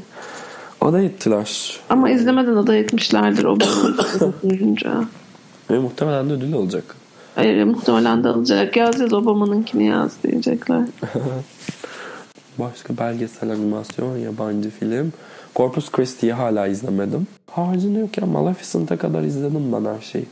aday 0.82 1.06
ettiler. 1.06 1.80
Ama 1.90 2.10
izlemeden 2.10 2.56
aday 2.56 2.80
etmişlerdir 2.80 3.44
o 3.44 3.58
duyunca. 4.50 5.04
Ve 5.72 5.80
muhtemelen 5.80 6.30
de 6.30 6.34
ödül 6.34 6.54
alacak. 6.54 7.03
Hayır 7.36 7.64
muhtemelen 7.64 8.24
de 8.24 8.28
alacak. 8.30 8.78
Yaz 8.78 9.00
yaz 9.00 9.14
Obama'nınkini 9.14 9.86
yaz 9.86 10.12
diyecekler. 10.24 10.82
Başka 12.60 12.98
belgesel 12.98 13.52
animasyon, 13.52 14.18
yabancı 14.18 14.70
film. 14.70 15.14
Corpus 15.56 15.92
Christi'yi 15.92 16.34
hala 16.34 16.68
izlemedim. 16.68 17.28
Haricinde 17.52 18.00
yok 18.00 18.18
ya 18.18 18.26
Maleficent'a 18.26 18.98
kadar 18.98 19.22
izledim 19.22 19.74
ben 19.74 19.86
her 19.86 20.02
şeyi. 20.02 20.26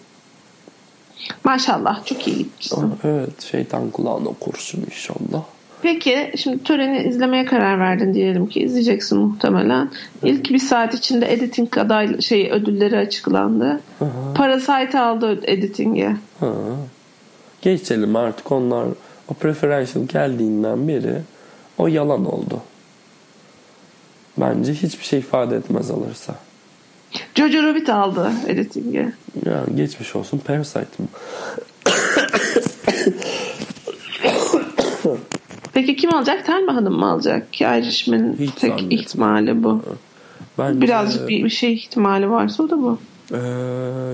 Maşallah 1.44 2.06
çok 2.06 2.28
iyi 2.28 2.38
gitmişsin. 2.38 2.94
Evet 3.04 3.42
şeytan 3.42 3.90
kulağına 3.90 4.30
kurşun 4.40 4.82
inşallah. 4.82 5.44
Peki 5.82 6.32
şimdi 6.38 6.64
töreni 6.64 7.04
izlemeye 7.04 7.46
karar 7.46 7.80
verdin 7.80 8.14
diyelim 8.14 8.48
ki 8.48 8.60
izleyeceksin 8.60 9.18
muhtemelen. 9.18 9.92
İlk 10.24 10.50
bir 10.50 10.60
saat 10.60 10.94
içinde 10.94 11.34
editing 11.34 11.78
aday 11.78 12.22
şey 12.22 12.52
ödülleri 12.52 12.98
açıklandı. 12.98 13.80
Aha. 14.02 14.34
Parasite 14.36 15.00
aldı 15.00 15.40
editing'e. 15.44 16.16
Ha. 16.40 16.54
Geçelim 17.62 18.16
artık 18.16 18.52
onlar 18.52 18.88
o 19.28 19.34
preferential 19.34 20.06
geldiğinden 20.06 20.88
beri 20.88 21.16
o 21.78 21.88
yalan 21.88 22.26
oldu. 22.26 22.62
Bence 24.38 24.74
hiçbir 24.74 25.04
şey 25.06 25.20
ifade 25.20 25.56
etmez 25.56 25.92
alırsa. 25.92 26.36
Jojo 27.36 27.64
Rabbit 27.64 27.90
aldı 27.90 28.32
editing'e. 28.48 29.14
Yani 29.46 29.76
geçmiş 29.76 30.16
olsun 30.16 30.38
Parasite 30.38 30.80
mı? 31.00 31.08
Peki 35.74 35.96
kim 35.96 36.14
alacak? 36.14 36.46
Telma 36.46 36.76
Hanım 36.76 36.94
mı 37.00 37.12
alacak? 37.12 37.54
Ki 37.54 37.64
Irishman'ın 37.64 38.36
Hiç 38.40 38.52
tek 38.52 38.94
ihtimali 38.94 39.64
bu. 39.64 39.82
Bence, 40.58 40.82
Birazcık 40.82 41.30
bir, 41.30 41.44
bir 41.44 41.50
şey 41.50 41.74
ihtimali 41.74 42.30
varsa 42.30 42.64
o 42.64 42.70
da 42.70 42.78
bu. 42.82 43.00
Ee, 43.34 43.38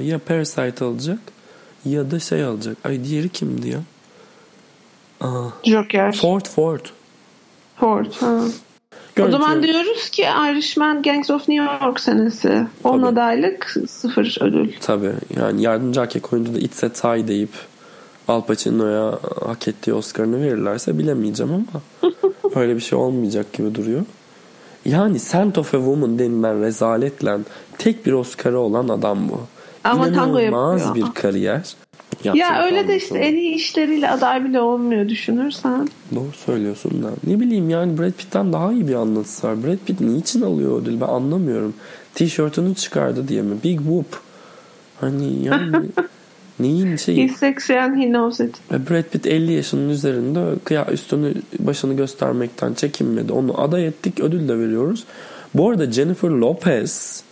ya 0.04 0.20
Parasite 0.20 0.86
alacak 0.86 1.20
ya 1.86 2.12
da 2.12 2.20
şey 2.20 2.44
alacak. 2.44 2.78
Ay 2.84 3.04
diğeri 3.04 3.30
kimdi 3.30 3.70
ya? 3.70 3.80
Aa, 5.22 5.48
Joker. 5.64 6.16
Ford 6.16 6.46
Ford. 6.46 6.86
Ford. 7.80 8.06
Ha. 8.20 8.28
O 8.36 9.20
Görüntü- 9.20 9.32
zaman 9.32 9.64
diyoruz 9.64 10.10
ki 10.10 10.22
Irishman 10.22 11.02
Gangs 11.02 11.30
of 11.30 11.50
New 11.50 11.86
York 11.86 12.00
senesi. 12.00 12.68
10 12.84 12.98
Tabii. 12.98 13.06
adaylık 13.06 13.78
sıfır 13.90 14.38
ödül. 14.42 14.72
Tabii 14.82 15.14
yani 15.40 15.62
yardımcı 15.62 16.00
erkek 16.00 16.34
oyuncu 16.34 16.56
da 16.56 16.60
It's 16.60 16.84
a 16.84 16.90
Tie 16.90 17.28
deyip 17.28 17.50
Al 18.28 18.42
Pacino'ya 18.42 19.20
hak 19.46 19.68
ettiği 19.68 19.94
Oscar'ını 19.94 20.42
verirlerse 20.42 20.98
bilemeyeceğim 20.98 21.54
ama 21.54 22.12
öyle 22.56 22.76
bir 22.76 22.82
şey 22.82 23.00
olmayacak 23.00 23.54
gibi 23.54 23.76
duruyor. 23.76 24.02
Yani 24.86 25.20
Scent 25.20 25.58
of 25.58 25.74
a 25.74 25.78
Woman 25.78 26.20
denilen 26.20 26.62
rezaletle 26.62 27.38
tek 27.78 28.06
bir 28.06 28.14
Oscar'ı 28.14 28.60
olan 28.60 28.88
adam 28.88 29.30
bu. 29.30 29.42
Ama 29.84 30.14
tango 30.14 30.40
İnanılmaz 30.40 30.86
yapıyor. 30.86 31.08
bir 31.08 31.14
kariyer. 31.14 31.76
Ya 32.24 32.34
Yapsın 32.36 32.64
öyle 32.66 32.76
de 32.78 32.82
tango 32.82 32.94
işte 32.94 33.20
en 33.20 33.36
iyi 33.36 33.56
işleriyle 33.56 34.10
aday 34.10 34.46
bile 34.46 34.60
olmuyor 34.62 35.10
düşünürsen. 35.10 35.90
Doğru 36.16 36.32
söylüyorsun 36.46 37.04
da. 37.04 37.10
Ne 37.28 37.40
bileyim 37.40 37.70
yani 37.70 37.98
Brad 37.98 38.12
Pitt'ten 38.12 38.54
daha 38.54 38.74
iyi 38.74 38.88
bir 38.88 38.96
anlatısı 38.96 39.48
var. 39.48 39.64
Brad 39.64 39.78
Pitt 39.86 40.02
niçin 40.02 40.42
alıyor 40.42 40.82
ödül 40.82 41.02
ben 41.02 41.08
anlamıyorum. 41.08 41.74
Tişörtünü 42.16 42.76
çıkardı 42.76 43.28
diye 43.28 43.42
mi? 43.42 43.56
Big 43.64 43.78
whoop. 43.80 44.20
Hani 45.02 45.44
yani 45.44 45.72
neyin 46.60 46.96
şeyi? 46.96 47.28
He's 47.28 47.38
sexy 47.38 47.80
and 47.80 48.02
he 48.02 48.06
knows 48.06 48.40
it. 48.40 48.56
Brad 48.72 49.04
Pitt 49.04 49.28
50 49.28 49.52
yaşının 49.52 49.90
üzerinde 49.90 50.56
kıya 50.64 50.86
üstünü 50.86 51.34
başını 51.60 51.94
göstermekten 51.94 52.74
çekinmedi. 52.74 53.32
Onu 53.32 53.62
aday 53.62 53.88
ettik 53.88 54.20
ödül 54.20 54.48
de 54.48 54.60
veriyoruz. 54.60 55.04
Bu 55.54 55.70
arada 55.70 55.92
Jennifer 55.92 56.30
Lopez 56.30 57.24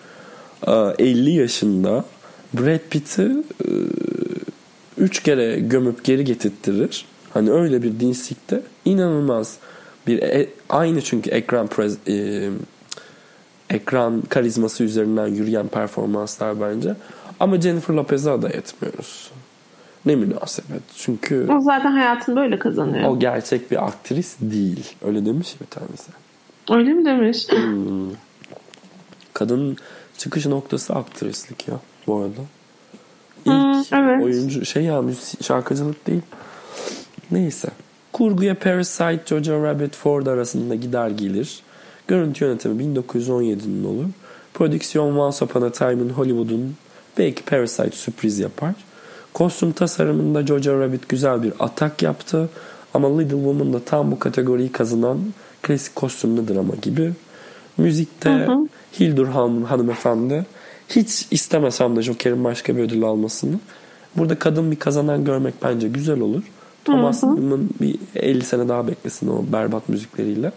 e, 0.67 0.71
50 0.99 1.32
yaşında 1.32 2.05
Brad 2.53 2.89
Pitt'i 2.89 3.32
3 4.97 5.23
kere 5.23 5.59
gömüp 5.59 6.03
geri 6.03 6.23
getirttirir. 6.26 7.05
Hani 7.34 7.51
öyle 7.51 7.84
bir 7.84 7.99
dinslikte 7.99 8.61
inanılmaz 8.86 9.57
bir 10.07 10.21
e- 10.21 10.49
aynı 10.69 11.01
çünkü 11.01 11.30
ekran 11.30 11.67
prez, 11.67 11.97
e, 12.07 12.49
ekran 13.69 14.21
karizması 14.21 14.84
üzerinden 14.84 15.28
yürüyen 15.28 15.67
performanslar 15.67 16.61
bence. 16.61 16.95
Ama 17.39 17.61
Jennifer 17.61 17.93
Lopez'e 17.93 18.31
aday 18.31 18.51
etmiyoruz. 18.51 19.31
Ne 20.05 20.15
münasebet. 20.15 20.81
Çünkü 20.97 21.47
O 21.51 21.61
zaten 21.61 21.91
hayatını 21.91 22.36
böyle 22.36 22.59
kazanıyor. 22.59 23.09
o 23.09 23.19
gerçek 23.19 23.71
bir 23.71 23.86
aktris 23.86 24.36
değil. 24.41 24.93
Öyle 25.05 25.25
demiş 25.25 25.55
bir 25.61 25.65
tanesi. 25.65 26.11
Öyle 26.71 26.93
mi 26.93 27.05
demiş? 27.05 27.47
Hmm. 27.49 28.09
Kadının 29.33 29.77
çıkış 30.17 30.45
noktası 30.45 30.93
aktrislik 30.95 31.67
ya 31.67 31.75
bu 32.07 32.15
arada. 32.17 32.41
İlk 33.45 33.53
Hmm, 33.91 33.99
evet. 33.99 34.23
oyuncu 34.23 34.65
şey 34.65 34.83
ya 34.83 35.01
şarkıcılık 35.41 36.07
değil. 36.07 36.21
Neyse. 37.31 37.67
Kurguya 38.13 38.55
Parasite, 38.59 39.21
Jojo 39.25 39.63
Rabbit, 39.63 39.95
Ford 39.95 40.25
arasında 40.27 40.75
gider 40.75 41.09
gelir. 41.09 41.59
Görüntü 42.07 42.45
yönetimi 42.45 42.83
1917'nin 42.83 43.83
olur. 43.83 44.05
Prodüksiyon 44.53 45.17
Once 45.17 45.45
Upon 45.45 45.61
a 45.61 45.71
Time 45.71 45.93
in 46.03 46.09
Hollywood'un 46.09 46.75
belki 47.18 47.43
Parasite 47.43 47.91
sürpriz 47.91 48.39
yapar. 48.39 48.74
Kostüm 49.34 49.72
tasarımında 49.72 50.45
Jojo 50.45 50.80
Rabbit 50.82 51.09
güzel 51.09 51.43
bir 51.43 51.53
atak 51.59 52.01
yaptı. 52.01 52.49
Ama 52.93 53.18
Little 53.18 53.36
Woman 53.36 53.74
da 53.74 53.80
tam 53.80 54.11
bu 54.11 54.20
kategoriyi 54.20 54.72
kazanan 54.72 55.20
klasik 55.61 55.95
kostümlü 55.95 56.47
drama 56.47 56.74
gibi. 56.82 57.13
Müzikte 57.78 58.47
Hildur 58.99 59.28
Han, 59.28 59.63
hanımefendi 59.63 60.45
hiç 60.89 61.28
istemesem 61.32 61.95
de 61.95 62.01
Joker'in 62.01 62.43
başka 62.43 62.78
bir 62.78 62.82
ödül 62.82 63.03
almasını. 63.03 63.59
Burada 64.16 64.39
kadın 64.39 64.72
bir 64.72 64.76
kazanan 64.76 65.26
görmek 65.26 65.53
bence 65.63 65.88
güzel 65.88 66.20
olur. 66.20 66.43
Thomas 66.86 67.24
Newman 67.24 67.70
bir 67.82 67.95
50 68.16 68.43
sene 68.43 68.68
daha 68.68 68.88
beklesin 68.88 69.28
o 69.28 69.43
berbat 69.53 69.89
müzikleriyle. 69.89 70.51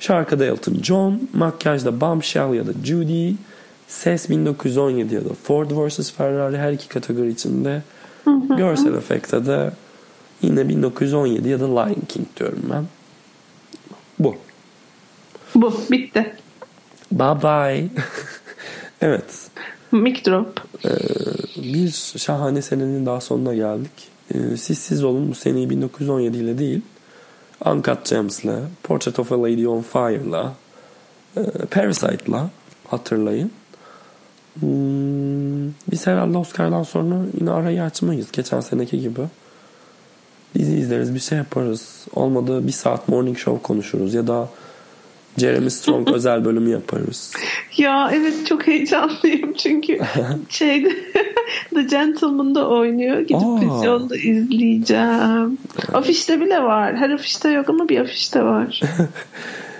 Şarkıda 0.00 0.44
Elton 0.44 0.74
John, 0.82 1.28
makyajda 1.32 2.00
Bombshell 2.00 2.54
ya 2.54 2.66
da 2.66 2.72
Judy, 2.84 3.32
ses 3.94 4.28
1917 4.28 5.14
ya 5.14 5.24
da 5.24 5.34
Ford 5.42 5.70
vs. 5.70 6.12
Ferrari 6.12 6.58
her 6.58 6.72
iki 6.72 6.88
kategori 6.88 7.28
içinde. 7.28 7.82
Görsel 8.56 8.94
efekte 8.94 9.46
de 9.46 9.70
yine 10.42 10.68
1917 10.68 11.48
ya 11.48 11.60
da 11.60 11.66
Lion 11.66 12.02
King 12.08 12.26
diyorum 12.36 12.62
ben. 12.72 12.84
Bu. 14.18 14.36
Bu 15.54 15.74
bitti. 15.90 16.36
Bye 17.12 17.42
bye. 17.42 17.88
evet. 19.00 19.50
Mic 19.92 20.24
drop. 20.24 20.60
Bir 21.56 21.90
şahane 22.16 22.62
senenin 22.62 23.06
daha 23.06 23.20
sonuna 23.20 23.54
geldik. 23.54 24.08
Ee, 24.34 24.56
siz 24.56 24.78
siz 24.78 25.04
olun 25.04 25.30
bu 25.30 25.34
seneyi 25.34 25.70
1917 25.70 26.36
ile 26.36 26.58
değil. 26.58 26.80
Uncut 27.64 28.10
Gems'le, 28.10 28.68
Portrait 28.82 29.18
of 29.18 29.32
a 29.32 29.42
Lady 29.42 29.66
on 29.68 29.82
Fire'la, 29.82 30.54
e, 31.36 31.42
Parasite'la 31.70 32.50
hatırlayın. 32.88 33.50
Hmm, 34.60 35.66
biz 35.90 36.06
herhalde 36.06 36.38
Oscar'dan 36.38 36.82
sonra 36.82 37.14
yine 37.40 37.50
arayı 37.50 37.82
açmayız. 37.82 38.32
Geçen 38.32 38.60
seneki 38.60 39.00
gibi. 39.00 39.20
Dizi 40.54 40.76
izleriz, 40.76 41.14
bir 41.14 41.20
şey 41.20 41.38
yaparız. 41.38 42.06
Olmadı 42.14 42.66
bir 42.66 42.72
saat 42.72 43.08
morning 43.08 43.38
show 43.38 43.62
konuşuruz 43.62 44.14
ya 44.14 44.26
da 44.26 44.48
Jeremy 45.38 45.70
Strong 45.70 46.10
özel 46.14 46.44
bölümü 46.44 46.70
yaparız. 46.70 47.32
Ya 47.76 48.10
evet 48.14 48.46
çok 48.46 48.66
heyecanlıyım 48.66 49.52
çünkü 49.52 49.98
şeyde 50.48 50.88
The 51.74 51.82
Gentleman'da 51.82 52.68
oynuyor. 52.68 53.20
Gidip 53.20 53.46
Aa. 53.46 53.60
vizyonda 53.60 54.16
izleyeceğim. 54.16 55.58
Afişte 55.92 56.40
bile 56.40 56.62
var. 56.62 56.96
Her 56.96 57.10
afişte 57.10 57.50
yok 57.50 57.70
ama 57.70 57.88
bir 57.88 58.00
afişte 58.00 58.42
var. 58.42 58.80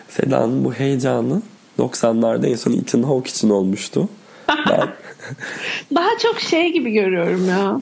Seda'nın 0.08 0.64
bu 0.64 0.72
heyecanı 0.72 1.42
90'larda 1.78 2.46
en 2.46 2.54
son 2.54 2.72
Ethan 2.72 3.02
Hawke 3.02 3.30
için 3.30 3.50
olmuştu. 3.50 4.08
Ben 4.48 4.88
Daha 5.94 6.18
çok 6.22 6.40
şey 6.40 6.72
gibi 6.72 6.92
görüyorum 6.92 7.48
ya. 7.48 7.80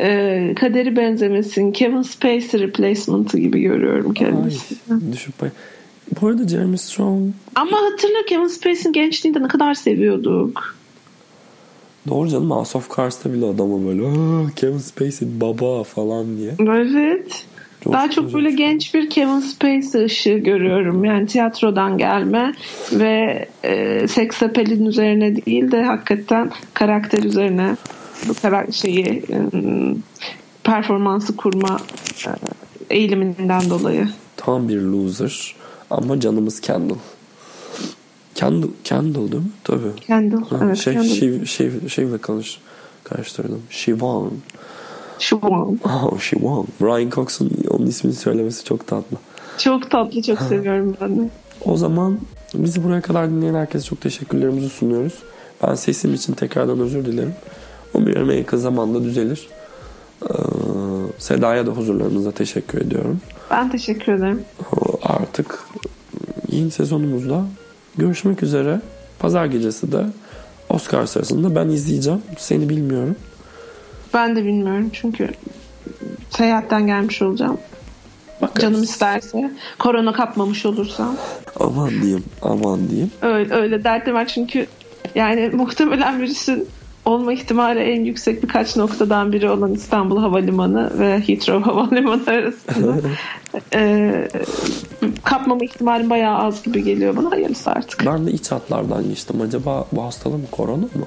Ee, 0.00 0.54
kaderi 0.60 0.96
benzemesin. 0.96 1.72
Kevin 1.72 2.02
Spacey 2.02 2.60
replacement'ı 2.60 3.38
gibi 3.38 3.60
görüyorum 3.60 4.06
ay, 4.08 4.14
kendisini. 4.14 5.12
düşüp 5.12 5.40
bay- 5.42 5.50
Bu 6.20 6.26
arada 6.28 6.48
Jeremy 6.48 6.78
Strong 6.78 7.32
Ama 7.54 7.76
hatırla 7.76 8.18
Kevin 8.28 8.46
Spacey'nin 8.46 8.92
gençliğinde 8.92 9.42
ne 9.42 9.48
kadar 9.48 9.74
seviyorduk. 9.74 10.76
doğru 12.08 12.28
canım 12.28 12.50
House 12.50 12.78
of 12.78 12.96
Cards'ta 12.96 13.32
bile 13.32 13.46
adamı 13.46 13.86
böyle 13.88 14.06
"Aa, 14.06 14.50
Kevin 14.56 14.78
Spacey 14.78 15.28
baba 15.40 15.82
falan 15.84 16.36
diye. 16.36 16.54
Evet. 16.60 17.46
Çok 17.84 17.92
Daha 17.92 18.10
çok 18.10 18.34
böyle 18.34 18.50
genç 18.50 18.94
bir 18.94 19.10
Kevin 19.10 19.40
Spacey 19.40 20.04
ışığı 20.04 20.38
görüyorum. 20.38 21.04
Yani 21.04 21.26
tiyatrodan 21.26 21.98
gelme 21.98 22.54
ve 22.92 23.48
e, 23.64 24.08
seks 24.08 24.42
apelin 24.42 24.86
üzerine 24.86 25.36
değil 25.36 25.70
de 25.70 25.82
hakikaten 25.82 26.50
karakter 26.74 27.22
üzerine 27.22 27.76
bu 28.28 28.34
karakter 28.34 28.72
şeyi 28.72 29.06
e, 29.06 29.38
performansı 30.64 31.36
kurma 31.36 31.76
e, 32.26 32.30
eğiliminden 32.90 33.70
dolayı. 33.70 34.08
Tam 34.36 34.68
bir 34.68 34.80
loser 34.80 35.54
ama 35.90 36.20
canımız 36.20 36.60
Kendall. 36.60 36.98
Kendall, 38.34 38.68
Kendall 38.84 39.32
değil 39.32 39.42
mi? 39.42 39.50
Tabii. 39.64 39.96
Kendall. 40.06 40.44
Ha, 40.44 40.58
evet, 40.64 40.76
şey, 40.76 40.94
Kendall. 40.94 41.14
şey, 41.14 41.44
şey, 41.44 41.70
şeyle 41.88 42.18
konuş, 42.18 42.58
karıştırdım. 43.04 43.62
Siobhan. 43.70 44.30
Şu 45.18 45.40
an. 45.42 45.80
Oh, 45.84 46.20
Siobhan. 46.20 46.66
Brian 46.80 47.10
Cox'un 47.10 47.50
onun 47.70 47.86
ismini 47.86 48.14
söylemesi 48.14 48.64
çok 48.64 48.86
tatlı. 48.86 49.16
Çok 49.58 49.90
tatlı, 49.90 50.22
çok 50.22 50.40
seviyorum 50.40 50.96
ben 51.00 51.16
de. 51.18 51.30
O 51.64 51.76
zaman 51.76 52.18
bizi 52.54 52.84
buraya 52.84 53.00
kadar 53.00 53.30
dinleyen 53.30 53.54
herkese 53.54 53.84
çok 53.84 54.00
teşekkürlerimizi 54.00 54.68
sunuyoruz. 54.68 55.14
Ben 55.62 55.74
sesim 55.74 56.14
için 56.14 56.32
tekrardan 56.32 56.80
özür 56.80 57.04
dilerim. 57.04 57.34
Umarım 57.94 58.30
en 58.30 58.36
yakın 58.36 58.56
zamanda 58.58 59.04
düzelir. 59.04 59.48
Ee, 60.22 60.32
Seda'ya 61.18 61.66
da 61.66 61.70
huzurlarınıza 61.70 62.32
teşekkür 62.32 62.80
ediyorum. 62.80 63.20
Ben 63.50 63.70
teşekkür 63.70 64.12
ederim. 64.12 64.42
Artık 65.02 65.58
yeni 66.50 66.70
sezonumuzda 66.70 67.44
görüşmek 67.96 68.42
üzere. 68.42 68.80
Pazar 69.18 69.46
gecesi 69.46 69.92
de 69.92 70.06
Oscar 70.68 71.06
sırasında 71.06 71.54
ben 71.54 71.68
izleyeceğim. 71.68 72.22
Seni 72.38 72.68
bilmiyorum. 72.68 73.16
Ben 74.14 74.36
de 74.36 74.44
bilmiyorum 74.44 74.90
çünkü 74.92 75.28
seyahatten 76.30 76.86
gelmiş 76.86 77.22
olacağım. 77.22 77.58
Bakarız. 78.42 78.62
Canım 78.62 78.82
isterse. 78.82 79.50
Korona 79.78 80.12
kapmamış 80.12 80.66
olursam. 80.66 81.16
Aman 81.60 81.90
diyeyim, 81.90 82.24
aman 82.42 82.88
diyeyim. 82.88 83.10
Öyle, 83.22 83.54
öyle 83.54 83.84
dertli 83.84 84.14
var 84.14 84.26
çünkü 84.26 84.66
yani 85.14 85.50
muhtemelen 85.52 86.20
virüsün 86.20 86.68
olma 87.04 87.32
ihtimali 87.32 87.80
en 87.80 88.04
yüksek 88.04 88.42
birkaç 88.42 88.76
noktadan 88.76 89.32
biri 89.32 89.50
olan 89.50 89.72
İstanbul 89.72 90.18
Havalimanı 90.18 90.98
ve 90.98 91.20
Heathrow 91.20 91.70
Havalimanı 91.70 92.22
arasında 92.26 92.96
e, 93.74 94.28
kapmama 95.24 95.64
ihtimalim 95.64 96.10
bayağı 96.10 96.38
az 96.38 96.62
gibi 96.62 96.84
geliyor 96.84 97.16
bana. 97.16 97.30
Hayırlısı 97.30 97.70
artık. 97.70 98.06
Ben 98.06 98.26
de 98.26 98.30
iç 98.32 98.52
hatlardan 98.52 99.08
geçtim. 99.08 99.40
Acaba 99.40 99.86
bu 99.92 100.04
hastalığım 100.04 100.46
korona 100.50 100.76
mı? 100.82 101.06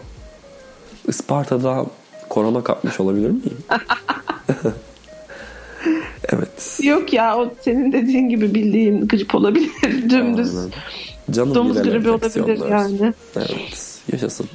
Isparta'da 1.08 1.86
korona 2.32 2.64
kapmış 2.64 3.00
olabilir 3.00 3.30
miyim? 3.30 3.58
evet. 6.34 6.80
Yok 6.84 7.14
ya 7.14 7.38
o 7.38 7.54
senin 7.62 7.92
dediğin 7.92 8.30
gibi 8.30 8.56
bildiğin 8.56 9.08
grip 9.08 9.36
olabilir. 9.36 9.70
Dümdüz. 10.10 10.54
Canım 11.32 11.56
Domuz 11.56 11.82
gribi 11.82 12.10
olabilir 12.10 12.70
yani. 12.70 13.14
Evet. 13.36 14.00
Yaşasın. 14.12 14.48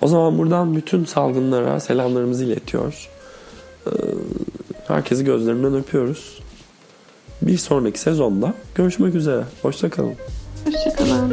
O 0.00 0.08
zaman 0.08 0.38
buradan 0.38 0.76
bütün 0.76 1.04
salgınlara 1.04 1.80
selamlarımızı 1.80 2.44
iletiyor. 2.44 3.08
Ee, 3.86 3.90
herkesi 4.88 5.24
gözlerinden 5.24 5.74
öpüyoruz. 5.74 6.40
Bir 7.42 7.58
sonraki 7.58 8.00
sezonda 8.00 8.54
görüşmek 8.74 9.14
üzere. 9.14 9.44
Hoşçakalın. 9.62 10.14
Hoşçakalın. 10.64 11.32